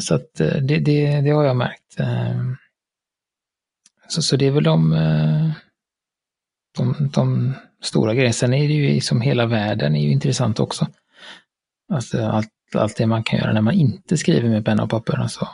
[0.00, 2.00] Så att det, det, det har jag märkt.
[2.00, 2.40] Eh,
[4.10, 5.50] så, så det är väl de, eh,
[6.76, 8.32] de, de stora grejerna.
[8.32, 10.86] Sen är det ju som hela världen är ju intressant också.
[11.92, 15.16] Alltså allt, allt det man kan göra när man inte skriver med penna och papper.
[15.16, 15.48] Alltså,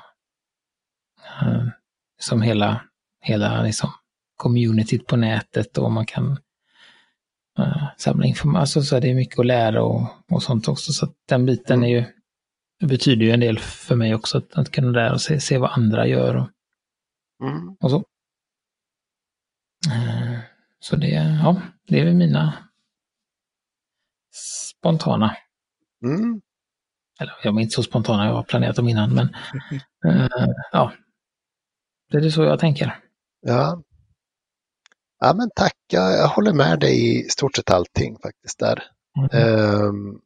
[1.43, 1.67] eh,
[2.21, 2.81] som hela,
[3.23, 3.91] hela liksom,
[4.37, 6.39] communityt på nätet och man kan
[7.59, 8.61] eh, samla information.
[8.61, 10.93] Alltså, så det är mycket att lära och, och sånt också.
[10.93, 12.05] Så den biten är ju,
[12.87, 15.71] betyder ju en del för mig också att, att kunna lära och se, se vad
[15.71, 16.49] andra gör och,
[17.43, 17.77] Mm.
[17.81, 18.05] och så.
[19.87, 20.39] Eh,
[20.79, 21.09] Så det,
[21.43, 22.69] ja, det är väl mina
[24.79, 25.37] spontana
[26.05, 26.41] Mm.
[27.21, 29.35] eller jag är inte så spontana, jag har planerat dem innan, men
[30.07, 30.29] eh,
[30.73, 30.93] ja.
[32.11, 33.01] Det är så jag tänker.
[33.41, 33.83] Ja.
[35.21, 35.75] ja, men tack.
[35.93, 38.83] Jag, jag håller med dig i stort sett allting faktiskt där.
[39.33, 40.21] Um,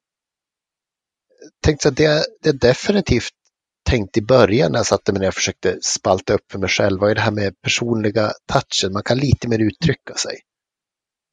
[1.63, 3.35] tänkte att det, det är definitivt
[3.91, 7.01] tänkt i början när jag satte mig ner och försökte spalta upp för mig själv
[7.01, 8.93] var det här med personliga touchen.
[8.93, 10.41] Man kan lite mer uttrycka sig.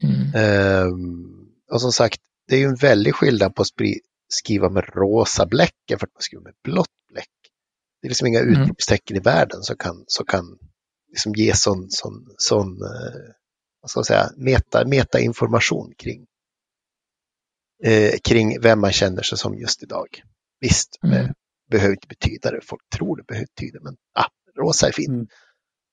[0.03, 0.87] Mm.
[0.87, 3.67] Um, och som sagt, det är ju en väldig skillnad på att
[4.29, 7.29] skriva med rosa bläck jämfört med att skriva med blått bläck.
[8.01, 8.61] Det är liksom inga Mm.
[8.61, 10.57] utropstecken i världen som kan, som kan
[11.09, 13.21] liksom ge sån, sån, sån eh,
[13.81, 16.25] vad ska man säga, meta, metainformation kring,
[17.83, 20.07] eh, kring vem man känner sig som just idag.
[20.61, 21.15] Visst, Mm.
[21.15, 21.33] det
[21.71, 24.27] behöver inte betyda det folk tror det betyda, men ah,
[24.59, 25.29] rosa är fint.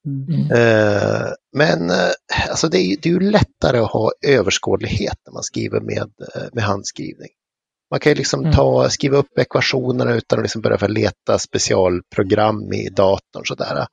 [0.06, 0.50] Mm.
[0.50, 2.10] Eh, men eh,
[2.48, 6.48] alltså det, är, det är ju lättare att ha överskådlighet när man skriver med, eh,
[6.52, 7.30] med handskrivning.
[7.90, 8.52] Man kan ju liksom Mm.
[8.52, 13.44] ta, skriva upp ekvationerna utan att liksom börja för leta specialprogram i datorn.
[13.44, 13.87] Sådär.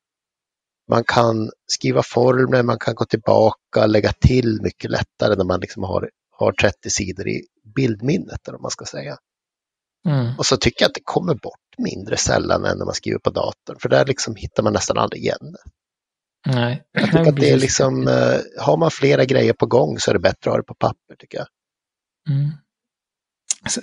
[0.89, 5.83] Man kan skriva formler, man kan gå tillbaka, lägga till mycket lättare när man liksom
[5.83, 7.41] har, har 30 sidor i
[7.75, 9.17] bildminnet, eller vad man ska säga.
[10.07, 10.37] Mm.
[10.37, 13.29] Och så tycker jag att det kommer bort mindre sällan än när man skriver på
[13.29, 15.55] datorn, för där liksom hittar man nästan aldrig igen.
[16.45, 16.83] Nej.
[16.91, 20.13] Jag tycker att det är liksom, eh, har man flera grejer på gång så är
[20.13, 21.47] det bättre att ha det på papper tycker jag.
[22.29, 22.51] Mm.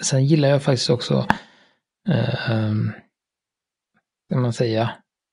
[0.03, 1.27] Sen, gillar jag faktiskt också,
[2.09, 2.49] eh,
[4.31, 4.91] kan man säga,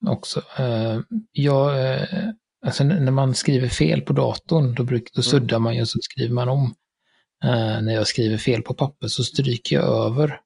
[0.08, 0.44] också.
[0.58, 1.00] Eh,
[1.32, 2.30] jag, eh,
[2.66, 6.00] alltså när man skriver fel på datorn, då, bruk, då suddar man ju och så
[6.02, 6.76] skriver man om.
[7.44, 10.40] Eh, när jag skriver fel på papper så stryker jag över.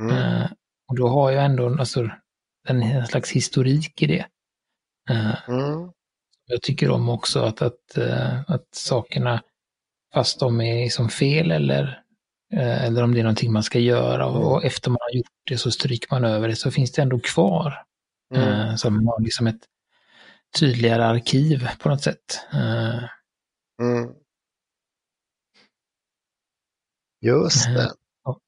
[0.00, 0.48] Mm.
[0.92, 2.10] Och då har jag ändå alltså,
[2.68, 4.26] en, slags historik i det.
[5.10, 5.92] Eh, Mm.
[6.46, 9.42] jag tycker om också att, att, eh, att sakerna,
[10.14, 12.02] fast de är som fel eller,
[12.52, 15.26] eh, eller om det är någonting man ska göra och, och efter man har gjort
[15.50, 17.84] det så stryker man över det så finns det ändå kvar.
[18.34, 18.78] Mm.
[18.78, 19.62] Så man har liksom ett
[20.58, 22.40] tydligare arkiv på något sätt.
[23.80, 24.14] Mm.
[27.20, 27.76] Just Mm.
[27.78, 27.92] det.
[28.24, 28.38] Ja.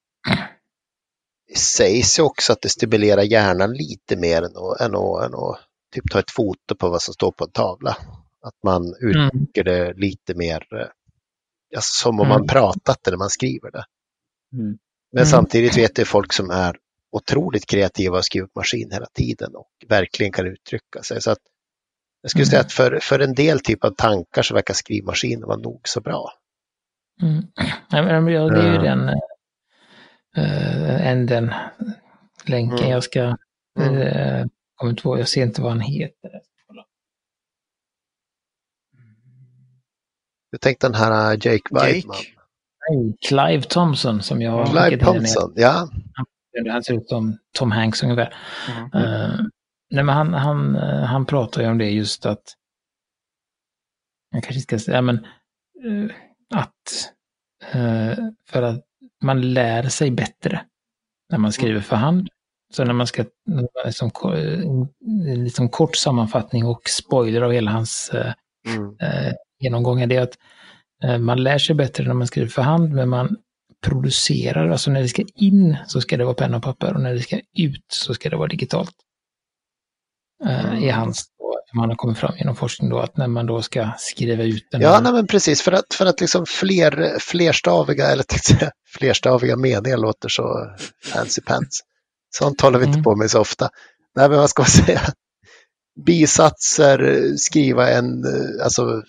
[1.56, 5.58] Sägs ju också att det stimulerar hjärnan lite mer än att, än att, än att
[5.94, 7.96] typ ta ett foto på vad som står på en tavla.
[8.42, 10.86] Att man uttrycker det lite mer eh,
[11.76, 12.48] alltså, som om man Mm.
[12.48, 13.84] pratat det när man skriver det.
[14.54, 14.78] Mm.
[15.12, 15.26] Men Mm.
[15.30, 16.76] samtidigt vet jag folk som är
[17.12, 21.22] otroligt kreativa och skriver på maskin hela tiden och verkligen kan uttrycka sig.
[21.22, 21.38] Så att
[22.22, 22.50] jag skulle Mm.
[22.50, 26.00] säga att för, för en del typ av tankar så verkar skrivmaskinen vara nog så
[26.00, 26.32] bra.
[27.22, 27.42] Mm.
[27.90, 28.02] Ja,
[28.50, 28.82] det är ju Eh.
[28.82, 29.10] den,
[30.36, 31.54] äh, en, den
[32.46, 32.90] länken Mm.
[32.90, 33.36] jag ska,
[33.78, 34.48] Mm.
[34.74, 36.30] kommer inte ihåg, jag ser inte vad han heter.
[40.52, 42.16] Du tänkte den här uh, Jake Weidman.
[42.16, 42.28] Jake?
[42.90, 45.88] Nej, Clive Thompson som jag har Clive Thompson, ja.
[46.70, 48.34] Han ser ut som Tom Hanks ungefär.
[48.92, 49.04] Mm.
[49.04, 49.40] Eh,
[49.90, 52.42] nej, men han, han, eh, han pratar ju om det just att,
[54.30, 55.16] jag kanske ska säga, men
[55.84, 56.10] eh,
[56.54, 57.12] att
[57.72, 58.18] eh,
[58.48, 58.84] för att
[59.24, 60.60] man lär sig bättre
[61.30, 62.28] när man skriver för hand.
[62.74, 63.24] Så när man ska,
[65.26, 68.32] en liksom kort sammanfattning och spoiler av hela hans eh,
[68.68, 68.96] Mm.
[69.00, 70.38] eh, genomgång är det att
[71.04, 73.36] eh, man lär sig bättre när man skriver för hand, men man
[73.86, 77.14] producerar, alltså när det ska in så ska det vara penna och papper och när
[77.14, 78.94] det ska ut så ska det vara digitalt.
[80.46, 80.82] Eh, Mm.
[80.84, 83.90] I hans, då, man har kommit fram genom forskning då, att när man då ska
[83.98, 85.62] skriva ut den Ja, här- nej, men precis.
[85.62, 88.24] För att, för att liksom fler, flerstaviga, eller
[88.98, 90.74] flerstaviga meningar låter så
[91.12, 91.80] fancy pants.
[92.36, 93.04] Sånt håller vi inte Mm.
[93.04, 93.68] på med så ofta.
[94.16, 95.00] Nej, men vad ska man säga?
[96.06, 99.02] Bisatser, skriva en eh, alltså,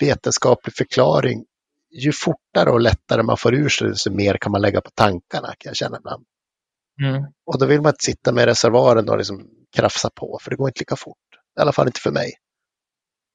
[0.00, 1.44] vetenskaplig förklaring.
[1.90, 5.48] Ju fortare och lättare man får ur sig, desto mer kan man lägga på tankarna,
[5.58, 6.24] kan jag känna ibland.
[7.02, 7.22] Mm.
[7.46, 10.68] Och då vill man inte sitta med reservoaren och liksom krafsa på, för det går
[10.68, 11.16] inte lika fort.
[11.58, 12.32] I alla fall inte för mig.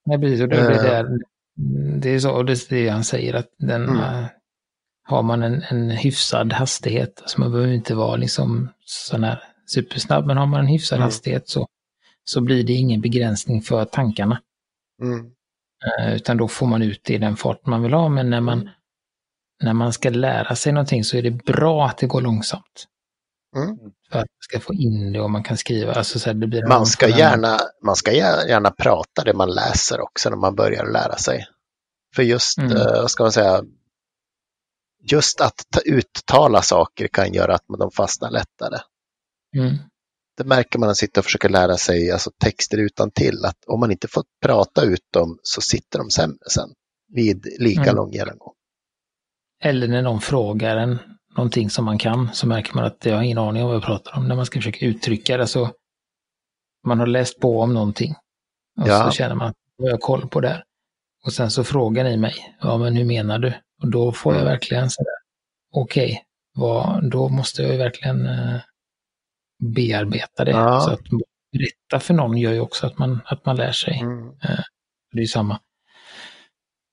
[0.06, 0.41] Nej, precis.
[0.41, 0.84] Och det, det, Eh.
[0.84, 1.08] där,
[2.00, 4.26] det är så, och det är det han säger, att den, Mm.
[5.04, 10.26] har man en, en hyfsad hastighet, alltså man behöver inte vara liksom sån här supersnabb,
[10.26, 11.06] men har man en hyfsad Mm.
[11.06, 11.67] hastighet så,
[12.24, 14.41] så blir det ingen begränsning för tankarna.
[15.02, 15.32] Mm.
[16.00, 18.41] Eh, utan då får man ut det i den fart man vill ha, men när
[18.41, 18.69] man,
[19.63, 22.86] när man ska lära sig någonting så är det bra att det går långsamt.
[23.56, 23.78] Mm.
[24.12, 26.48] För att man ska få in det och man kan skriva, alltså så här, det
[26.48, 30.86] blir Man ska, gärna, man ska gärna, prata det man läser också när man börjar
[30.86, 31.46] lära sig.
[32.16, 32.72] För just, Mm.
[32.74, 33.63] vad ska man säga,
[35.12, 38.80] just att ta, uttala saker kan göra att de fastnar lättare.
[39.58, 39.76] Mm.
[40.38, 43.58] Det märker man när man sitter och försöker lära sig alltså, texter utan till att
[43.68, 46.70] om man inte får prata ut dem så sitter de sämre sen
[47.13, 47.96] vid lika Mm.
[47.96, 48.54] lång genomgång.
[49.63, 51.00] Eller när någon frågar en
[51.38, 53.84] någonting som man kan så märker man att jag har ingen aning om vad jag
[53.84, 54.28] pratar om.
[54.28, 55.69] När man ska försöka uttrycka det så
[56.88, 58.15] man har läst på om någonting.
[58.82, 59.06] Och Ja.
[59.06, 60.63] så känner man att jag har koll på det här.
[61.26, 63.54] Och sen så frågar ni mig, ja men hur menar du?
[63.82, 64.52] Och då får jag Mm.
[64.54, 65.13] verkligen sådär,
[65.74, 66.24] okej,
[66.58, 68.60] okay, då måste jag ju verkligen eh,
[69.76, 70.52] bearbeta det.
[70.52, 70.80] Ja.
[70.82, 71.02] Så att
[71.52, 74.00] berätta för någon gör ju också att man, att man lär sig.
[74.00, 74.28] Mm.
[74.30, 74.60] Eh,
[75.12, 75.60] det är ju samma,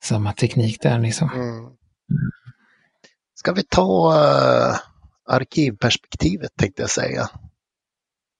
[0.03, 1.29] samma teknik där liksom.
[1.33, 1.71] Mm.
[3.41, 4.79] Ska vi ta uh,
[5.25, 7.29] arkivperspektivet tänkte jag säga.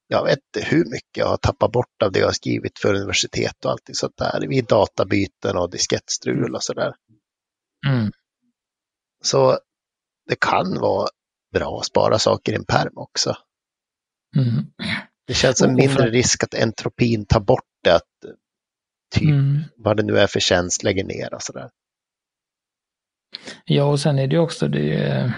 [0.07, 2.93] Jag vet inte hur mycket jag har tappat bort av det jag har skrivit för
[2.93, 4.47] universitet och allting sånt där.
[4.47, 6.93] Vid databyten och diskettstrul och sådär.
[7.87, 8.11] Mm.
[9.23, 9.59] Så
[10.29, 11.09] det kan vara
[11.53, 13.35] bra att spara saker i en perm också.
[14.37, 14.65] Mm.
[15.27, 18.09] Det känns som mindre risk att entropin tar bort det, att
[19.13, 19.59] typ mm.
[19.77, 21.69] vad det nu är för tjänst lägger ner och sådär.
[23.65, 25.33] Ja, och sen är det ju också det,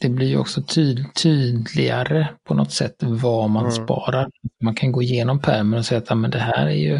[0.00, 3.84] det blir ju också tyd, tydligare på något sätt vad man mm.
[3.84, 4.30] sparar.
[4.62, 6.94] Man kan gå igenom pärmen och säga att men det här är ju,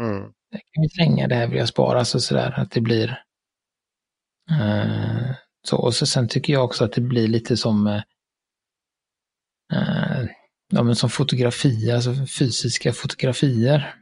[0.00, 0.22] mm.
[0.50, 3.22] det kan vi slänga, det här vill jag spara, så sådär att det blir
[4.50, 5.32] uh,
[5.68, 5.76] så.
[5.76, 8.00] Och så sen tycker jag också att det blir lite som uh,
[10.72, 13.94] ja, men som fotografier, alltså fysiska fotografier.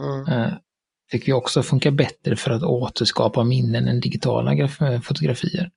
[0.00, 0.40] Mm.
[0.40, 0.52] Uh,
[1.10, 4.68] tycker jag också funkar bättre för att återskapa minnen än digitala
[5.02, 5.70] fotografier.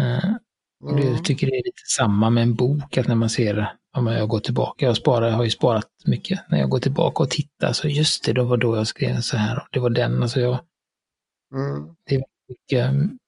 [0.00, 0.34] Uh,
[0.82, 1.22] och det mm.
[1.22, 4.40] tycker det är lite samma med en bok, att när man ser, om jag går
[4.40, 7.88] tillbaka, jag, sparar, jag har ju sparat mycket, när jag går tillbaka och tittar, så
[7.88, 10.58] just det, det var då jag skrev så här, det var den, alltså jag,
[11.54, 11.94] mm.
[12.06, 13.18] det är mycket mm,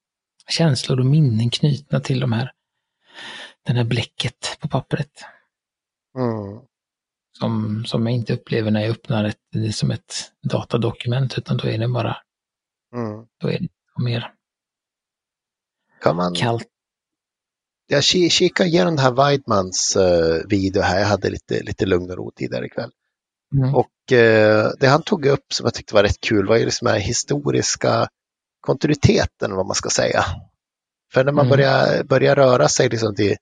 [0.49, 2.53] känslor och minnen knutna till de här,
[3.67, 5.25] den här bläcket på pappret.
[6.19, 6.61] Mm.
[7.39, 11.69] Som, som jag inte upplever när jag öppnar ett, det som ett datadokument, utan då
[11.69, 12.17] är det bara,
[12.95, 13.27] mm.
[13.41, 13.69] då är det
[14.03, 14.33] mer
[16.03, 16.69] kan man, kallt
[17.87, 20.99] jag kikade igenom den här Weidmans uh, video här.
[20.99, 22.91] Jag hade lite, lite lugn och ro tidigare ikväll.
[23.57, 23.75] Mm.
[23.75, 26.87] Och uh, det han tog upp som jag tyckte var rätt kul var ju liksom
[26.87, 28.09] den här historiska
[28.61, 30.25] kontinuiteten, vad man ska säga.
[31.13, 31.57] För när man mm.
[31.57, 33.37] börjar, börjar röra sig liksom till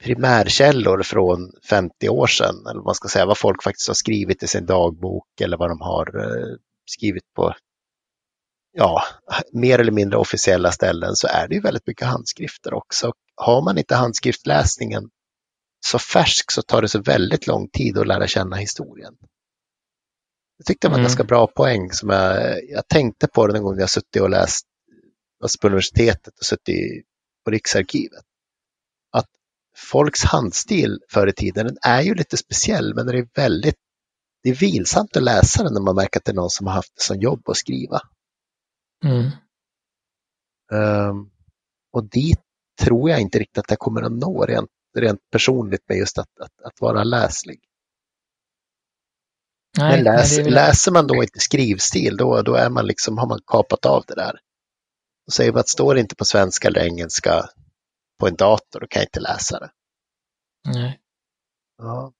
[0.00, 4.42] primärkällor från 50 år sedan, eller vad man ska säga, vad folk faktiskt har skrivit
[4.42, 7.54] i sin dagbok eller vad de har uh, skrivit på
[8.72, 9.02] ja,
[9.52, 13.12] mer eller mindre officiella ställen så är det ju väldigt mycket handskrifter också.
[13.34, 15.10] Har man inte handskriftläsningen
[15.86, 19.14] så färsk så tar det så väldigt lång tid att lära känna historien.
[20.58, 21.08] Jag tyckte det var en mm.
[21.08, 24.66] ganska bra poäng som jag, jag tänkte på den gång jag suttit och läst
[25.42, 27.04] alltså på universitetet och suttit
[27.44, 28.24] på Riksarkivet.
[29.90, 33.76] Folks handstil förr i tiden den är ju lite speciell men det är väldigt
[34.42, 36.74] det är vilsamt att läsa den när man märker att det är någon som har
[36.74, 38.00] haft det som jobb att skriva.
[39.04, 39.30] Mm.
[40.72, 41.30] Um,
[41.92, 42.40] och dit
[42.80, 46.40] tror jag inte riktigt att jag kommer att nå rent, rent personligt med just att,
[46.40, 47.60] att, att vara läslig.
[49.78, 53.26] Nej, Men läs, nej, läser man då inte skrivstil, då, då är man liksom, har
[53.26, 54.38] man kapat av det där.
[55.26, 57.48] Och säger man att står det inte på svenska eller engelska
[58.20, 59.70] på en dator, då kan jag inte läsa det.
[60.68, 61.00] Nej.
[61.78, 62.12] Ja.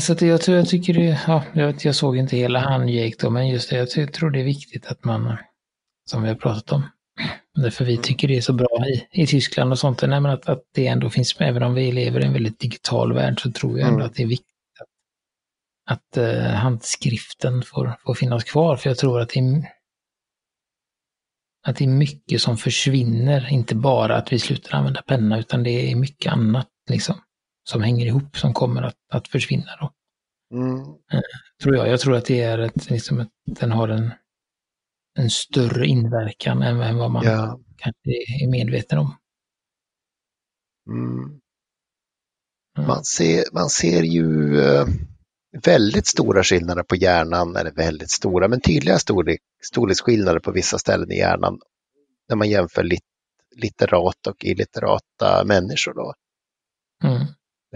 [0.00, 3.30] Så jag, tror, jag tycker det, ja, jag, jag såg inte hela han Jake då,
[3.30, 5.36] men just det, jag tror det är viktigt att man,
[6.10, 6.82] som vi har pratat om,
[7.54, 8.02] därför vi mm.
[8.02, 10.86] tycker det är så bra i, i Tyskland och sånt, nej, men att, att det
[10.86, 14.00] ändå finns även om vi lever i en väldigt digital värld så tror jag ändå
[14.00, 14.06] mm.
[14.06, 14.48] att det är viktigt
[14.80, 19.73] att, att uh, handskriften får, får finnas kvar, för jag tror att det är
[21.64, 25.90] att det är mycket som försvinner, inte bara att vi slutar använda penna, utan det
[25.90, 27.14] är mycket annat liksom
[27.64, 29.70] som hänger ihop som kommer att, att försvinna.
[29.80, 29.92] Då.
[30.56, 30.80] Mm.
[31.12, 31.20] Eh,
[31.62, 31.88] tror jag.
[31.88, 34.10] jag tror att det är ett, liksom ett, den har en,
[35.18, 37.60] en större inverkan än, än vad man ja.
[37.76, 38.10] kanske
[38.42, 39.16] är medveten om.
[40.90, 41.40] Mm.
[42.86, 44.86] Man, ser, man ser ju eh,
[45.62, 51.12] väldigt stora skillnader på hjärnan, eller väldigt stora, men tydliga storlek, storleksskillnader på vissa ställen
[51.12, 51.58] i hjärnan
[52.28, 53.04] när man jämför lit,
[53.56, 55.94] litterata och illitterata människor.
[55.94, 56.14] Då.
[57.04, 57.26] Mm.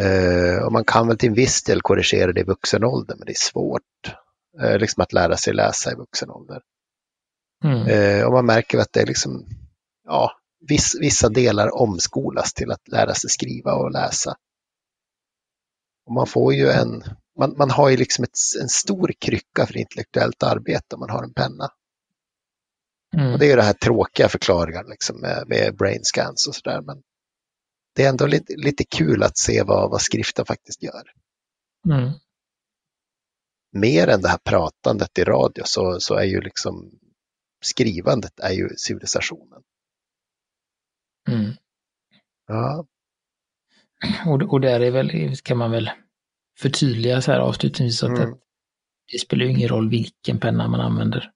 [0.01, 3.27] Eh, och man kan väl till en viss del korrigera det i vuxen ålder, men
[3.27, 3.83] det är svårt
[4.61, 6.63] eh, liksom att lära sig läsa i vuxen ålder.
[7.65, 7.87] Mm.
[7.87, 9.47] Eh, och man märker att det är liksom,
[10.05, 10.33] ja,
[10.69, 14.37] viss, vissa delar omskolas till att lära sig skriva och läsa.
[16.07, 17.05] Och man får ju en,
[17.39, 21.23] man, man har ju liksom ett, en stor krycka för intellektuellt arbete om man har
[21.23, 21.69] en penna.
[23.17, 23.33] Mm.
[23.33, 26.83] Och det är ju det här tråkiga förklaringar liksom med, med brain scans och sådär.
[26.83, 27.03] Men
[27.95, 31.13] det är ändå lite, lite kul att se vad, vad skriften faktiskt gör.
[31.87, 32.13] Mm.
[33.73, 36.91] Mer än det här pratandet i radio så, så är ju liksom
[37.65, 39.63] skrivandet är ju civilisationen.
[41.29, 41.53] Mm.
[42.47, 42.87] Ja.
[44.27, 45.91] Och, och där är väl, kan man väl
[46.61, 48.35] förtydliga så här avslutningsvis att mm.
[49.13, 51.31] det spelar ju ingen roll vilken penna man använder.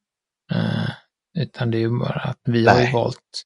[0.54, 0.90] Uh,
[1.38, 2.74] utan det är ju bara att vi Nej.
[2.74, 3.42] har ju valt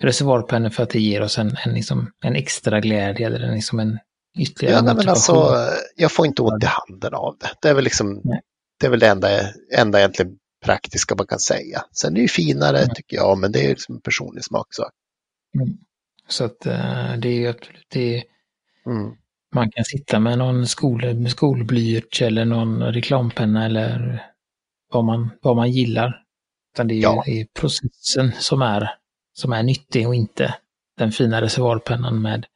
[0.00, 3.80] reservoarpennor för att det ger oss en, en, liksom, en extra glädje eller en, liksom
[3.80, 3.98] en
[4.38, 5.56] ytterligare Ja, men alltså,
[5.96, 7.50] jag får inte ont i handen av det.
[7.62, 8.40] Det är väl, liksom, Nej.
[8.80, 9.28] det, är väl det enda,
[9.76, 11.84] enda egentligen praktiska man kan säga.
[11.92, 12.94] Sen är det ju finare Mm.
[12.94, 14.92] tycker jag, men det är ju liksom en personlig smaksak.
[16.28, 18.24] Så att eh, det är ju absolut, det är,
[18.86, 19.12] Mm.
[19.54, 24.22] Man kan sitta med någon skol, skolblyerts eller någon reklampenna eller
[24.92, 26.22] vad man, vad man gillar.
[26.74, 27.24] Utan det är ju Ja.
[27.26, 28.90] är processen som är,
[29.32, 30.54] som är nyttig och inte
[30.98, 32.46] den fina reservoarpennan med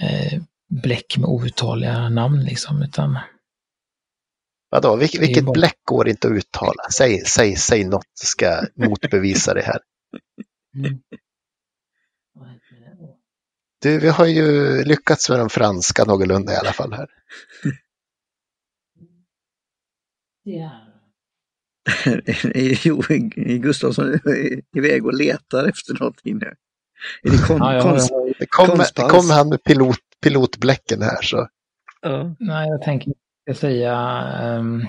[0.00, 0.42] eh,
[0.82, 2.82] bläck med outtaliga namn liksom.
[2.82, 3.18] Utan
[4.70, 6.82] Vadå, vilket bara- bläck går inte att uttala?
[6.98, 9.78] Säg, säg, säg något så ska motbevisa det här.
[13.84, 17.08] Du, vi har ju lyckats med den franska någorlunda i alla fall här.
[22.84, 26.54] jo, är Gustafsson är iväg och letar efter någonting nu.
[27.22, 27.84] Är det kon, Ja, jag,
[28.48, 28.96] konst?
[28.96, 31.48] Det det kommer han med pilot, pilotbläcken här så.
[32.00, 32.36] Ja.
[32.38, 33.12] nej, jag tänker
[33.44, 33.96] jag säga
[34.42, 34.80] ehm,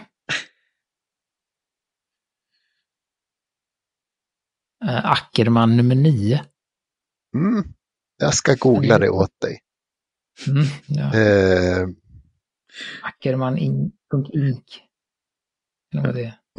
[4.86, 6.46] eh, Ackerman nummer 9.
[7.36, 7.64] Mm.
[8.18, 9.60] Jag ska googla det åt dig.
[10.48, 11.14] Mm, ja.
[11.16, 11.88] Eh,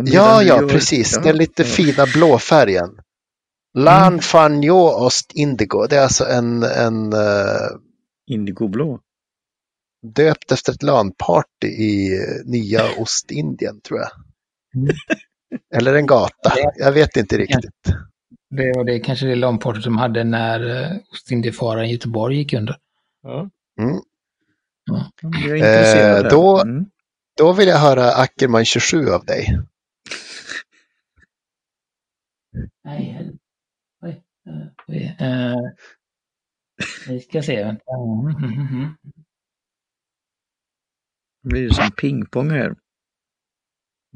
[0.05, 1.13] ja, ja, precis.
[1.17, 2.99] ja, Den lite fina blå färgen.
[3.75, 5.87] Lan Fanjo Ost Indigo.
[5.87, 7.69] Det är alltså en, en eh,
[8.27, 9.01] Indigoblå.
[10.15, 12.11] döpt efter ett LAN-party i
[12.45, 14.11] nya Ostindien tror jag.
[14.75, 14.97] Mm.
[15.75, 16.53] Eller en gata.
[16.77, 17.97] Jag vet inte riktigt.
[18.57, 22.77] Det var det kanske det långportet de hade när Ostindiefararen i Göteborg gick under.
[23.23, 23.51] Ja.
[23.81, 23.97] Mm.
[25.45, 26.85] Intresserad Eh, då- Mm.
[27.39, 29.47] Då vill jag höra Ackerman 27 av dig.
[32.85, 33.31] Nej,
[34.03, 34.23] Oj.
[34.47, 35.57] eh, oj, eh,
[37.09, 37.65] vi ska se.
[37.65, 37.83] vänta.
[37.95, 38.95] Mm.
[41.43, 42.67] Då blir det som pingpong här.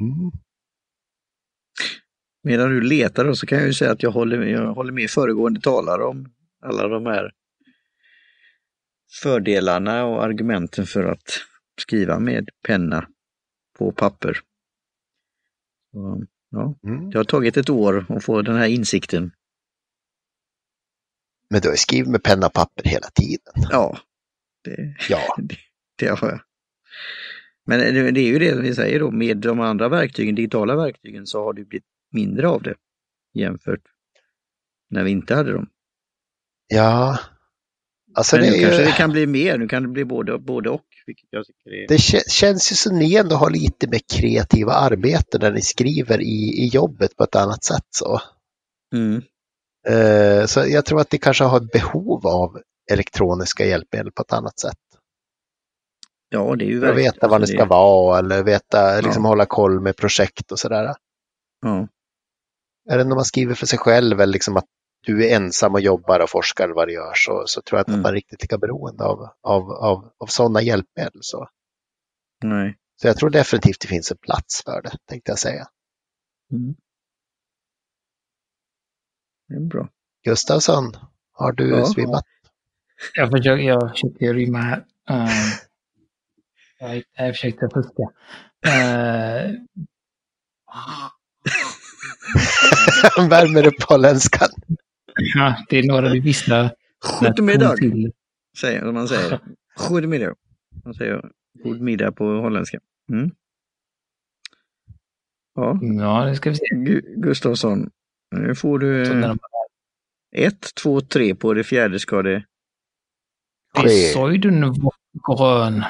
[0.01, 0.31] Mm.
[2.43, 5.61] Medan du letar så kan jag ju säga att jag håller, jag håller med föregående
[5.61, 6.33] talare om
[6.63, 7.33] alla de här
[9.23, 11.41] fördelarna och argumenten för att
[11.81, 13.09] skriva med penna
[13.79, 14.39] på papper.
[15.93, 17.11] Så, ja, Mm.
[17.11, 19.33] det har tagit ett år att få den här insikten.
[21.51, 23.55] Men du har skrivit med penna och papper hela tiden.
[23.71, 23.99] Ja,
[24.65, 25.37] det, Ja,
[25.99, 26.41] det har jag.
[27.67, 31.27] Men det, det är ju det vi säger då, med de andra verktygen, digitala verktygen,
[31.27, 32.75] så har det blivit mindre av det
[33.35, 33.83] jämfört
[34.91, 35.69] när vi inte hade dem.
[36.69, 37.19] ja.
[38.15, 40.05] Alltså Men det, nu är kanske ju, det kan bli mer, nu kan det bli
[40.05, 40.85] både, både och.
[41.07, 41.89] Vilket jag tycker är...
[41.89, 46.21] det kä- känns ju som ni ändå har lite mer kreativa arbeten när ni skriver
[46.21, 47.87] i, i jobbet på ett annat sätt.
[47.91, 48.21] Så.
[48.95, 49.23] Mm.
[49.89, 52.61] Eh, så jag tror att ni kanske har ett behov av
[52.93, 54.79] elektroniska hjälpmedel på ett annat sätt.
[56.29, 59.29] Ja, det är ju verkligen- veta vad det alltså ska vara eller veta, liksom Ja.
[59.29, 60.95] hålla koll med projekt och sådär.
[61.63, 61.89] Ja,
[62.89, 64.65] Är det när man skriver för sig själv eller liksom att
[65.07, 67.91] du är ensam och jobbar och forskar vad det gör så, så tror jag inte
[67.93, 68.01] Mm.
[68.01, 71.19] att man är riktigt lika beroende av, av, av, av sådana hjälpmedel.
[71.21, 71.49] Så.
[72.45, 72.77] nej.
[72.97, 75.67] så jag tror definitivt det finns en plats för det, tänkte jag säga.
[76.53, 76.75] Mm.
[79.49, 79.89] Det är bra.
[80.25, 80.93] Gustavsson,
[81.33, 81.87] har du Ja.
[81.87, 82.25] svimmat?
[83.15, 84.79] Jag försöker, jag försöker rymma här.
[85.11, 85.29] Um,
[86.79, 88.03] jag, jag försökte fuska.
[88.67, 89.55] Uh,
[93.17, 94.49] Han värmer upp holländskan.
[95.35, 96.75] ja, det är några vi visslar.
[97.21, 97.77] God middag,
[98.59, 99.41] säger man säger.
[99.89, 100.35] God middag.
[100.85, 101.31] Man säger
[101.65, 102.79] god middag på holländska.
[103.13, 103.31] Mm.
[105.55, 106.65] Ja, Ja, det ska vi se.
[106.75, 107.91] Gu- Gustafsson,
[108.37, 109.03] nu får du
[110.37, 112.45] ett, två, tre på det fjärde ska det...
[113.75, 115.85] det är Seudengrön.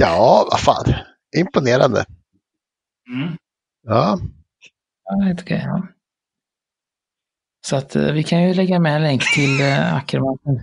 [0.00, 0.94] Ja, vad fan.
[1.36, 2.04] Imponerande.
[3.08, 3.28] Mm.
[3.82, 4.20] Ja,
[5.18, 5.62] Ja, det är okej.
[5.66, 5.86] Ja.
[7.66, 10.38] Så att eh, vi kan ju lägga med en länk till uh, Ackerman.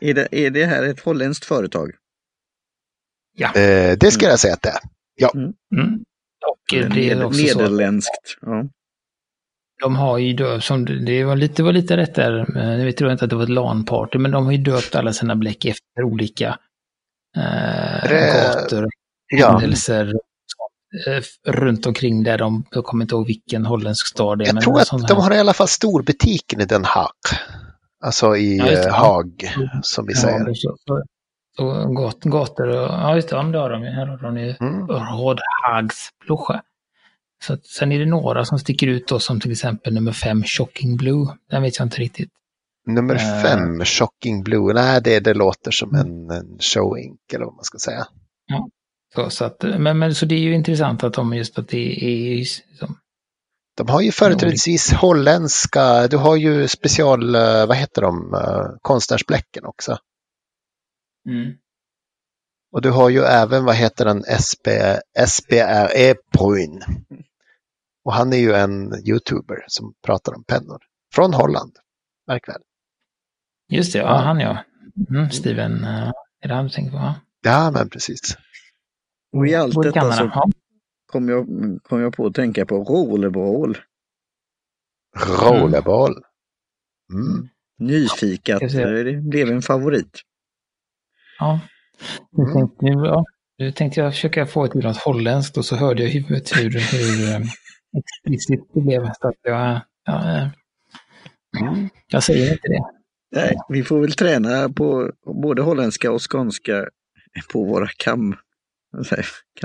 [0.00, 1.90] Är det, är det här ett holländskt företag?
[3.48, 4.80] eh, det ska jag säga att det är.
[5.34, 6.04] Mm.
[6.46, 8.36] Och eh, det är också Nederländskt.
[8.40, 8.64] Ja.
[9.82, 13.12] de har ju döpt, som det- var lite, var lite rätt där, eh, jag tror
[13.12, 16.02] inte att det var ett LAN-party, men de har ju döpt alla sina bläck efter
[16.02, 16.58] olika
[17.36, 18.88] eh, Det- gator,
[19.32, 20.12] Ja, händelser
[21.06, 21.22] eh,
[21.52, 24.46] runt omkring där de, jag kommer inte ihåg vilken holländsk stad det är.
[24.46, 27.10] jag men tror att de har i alla fall storbutiken i Den Haag.
[28.04, 29.32] Alltså i Ja, eh, Haag,
[29.82, 30.38] som vi säger.
[30.48, 31.02] Ja, så, så,
[31.56, 33.90] så gat, gator och, ja just det, ja, det har de ju.
[33.90, 34.86] Här har de ju Mm.
[34.88, 36.60] Rådhagsbloche.
[37.44, 40.44] Så att, sen är det några som sticker ut då som till exempel nummer fem
[40.44, 41.26] Shocking Blue.
[41.50, 42.30] Den vet jag inte riktigt.
[42.86, 43.42] Nummer Eh.
[43.42, 47.78] fem, Shocking Blue, nej det, det låter som en, en showink eller vad man ska
[47.78, 48.06] säga.
[49.14, 52.04] Så, så, att, men, men, så det är ju intressant att de just att det
[52.04, 52.96] är liksom,
[53.76, 59.64] De har ju företrädesvis holländska, du har ju special, eh, vad heter de, eh, konstnärsbläcken
[59.64, 59.98] också.
[62.72, 64.70] Och du har ju även, vad heter den, SB,
[65.26, 66.82] SBRE Bruin.
[68.04, 70.78] Och han är ju en youtuber som pratar om pennor.
[71.14, 71.72] Från Holland,
[72.26, 72.62] märk väl.
[73.70, 74.16] Just det, ja, Ja.
[74.16, 74.64] han ja.
[75.10, 77.14] Mm, Steven, eh, är det han du tänker på?
[77.42, 78.20] Ja, men precis.
[79.32, 80.50] Och i allt detta så
[81.06, 81.46] kom jag,
[81.82, 83.78] kom jag på att tänka på rollerball.
[85.40, 86.12] Rollerball.
[87.12, 87.48] Mm.
[87.78, 88.82] Nyfikat, vi se.
[88.82, 90.20] eh, det blev en favorit.
[91.38, 91.60] Ja.
[92.30, 92.54] Nu, Mm.
[92.54, 93.24] tänkte, nu, ja.
[93.58, 96.56] nu tänkte jag försöka få ett till något holländskt och så hörde jag i huvudet
[96.56, 97.40] hur, hur eh,
[97.98, 99.12] explicit det blev.
[99.20, 100.48] Så att jag, ja, eh,
[102.08, 102.99] jag säger inte det.
[103.32, 105.12] Nej, vi får väl träna på
[105.42, 106.86] både holländska och skånska
[107.52, 108.34] på våra kam...
[108.92, 109.04] jag?
[109.04, 109.16] Det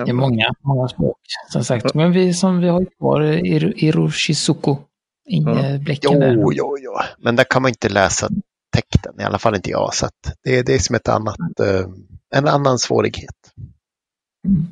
[0.01, 1.17] är kam många, många språk.
[1.49, 4.75] Som sagt, men vi som vi har ju kvar Iro- Iroshizuku.
[5.29, 6.33] Inge bläcken där.
[6.33, 6.91] Jo, jo, jo.
[7.19, 8.29] Men där kan man inte läsa
[8.75, 9.93] texten, i alla fall inte jag.
[9.93, 11.85] Så att det, det är som ett annat, eh,
[12.35, 13.35] en annan svårighet.
[14.47, 14.67] Mm.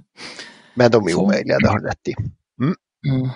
[0.73, 1.21] Men de är Så.
[1.21, 2.13] omöjliga, det har du rätt i.
[2.61, 3.29] Mm.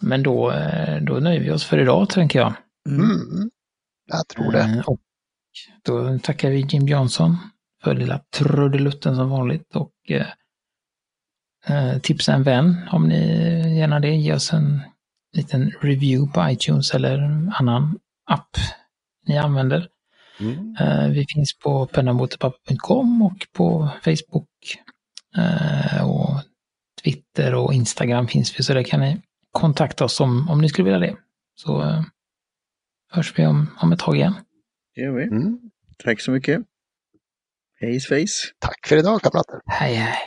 [0.00, 2.52] Men då, eh, då nöjer vi oss för idag, tänker jag.
[2.88, 3.50] Mm.
[4.08, 4.62] Jag tror det.
[4.62, 5.00] Eh, Och
[5.84, 7.36] då tackar vi Jim Johnson
[7.82, 10.26] för lilla trudelutten som vanligt och eh,
[11.66, 13.18] eh, tipsa en vän om ni
[13.78, 14.14] gärna det.
[14.16, 14.80] Ge oss en
[15.36, 17.18] liten review på iTunes eller
[17.54, 17.98] annan
[18.30, 18.56] app
[19.26, 19.88] ni använder.
[20.40, 20.76] Mm.
[20.80, 24.48] Eh, vi finns på pennamotepapper.com och på Facebook
[25.36, 26.42] eh, och
[27.02, 29.20] Twitter och Instagram finns vi så där kan ni
[29.52, 31.16] kontakta oss om, om ni skulle vilja det.
[31.54, 32.04] Så
[33.10, 34.34] hörs vi om, om ett tag igen.
[34.94, 35.22] Det gör vi.
[35.24, 35.58] Mm.
[36.04, 36.60] Tack så mycket.
[37.80, 38.52] Hej face.
[38.58, 39.60] Tack för idag kamrater.
[39.66, 40.18] Hej hej!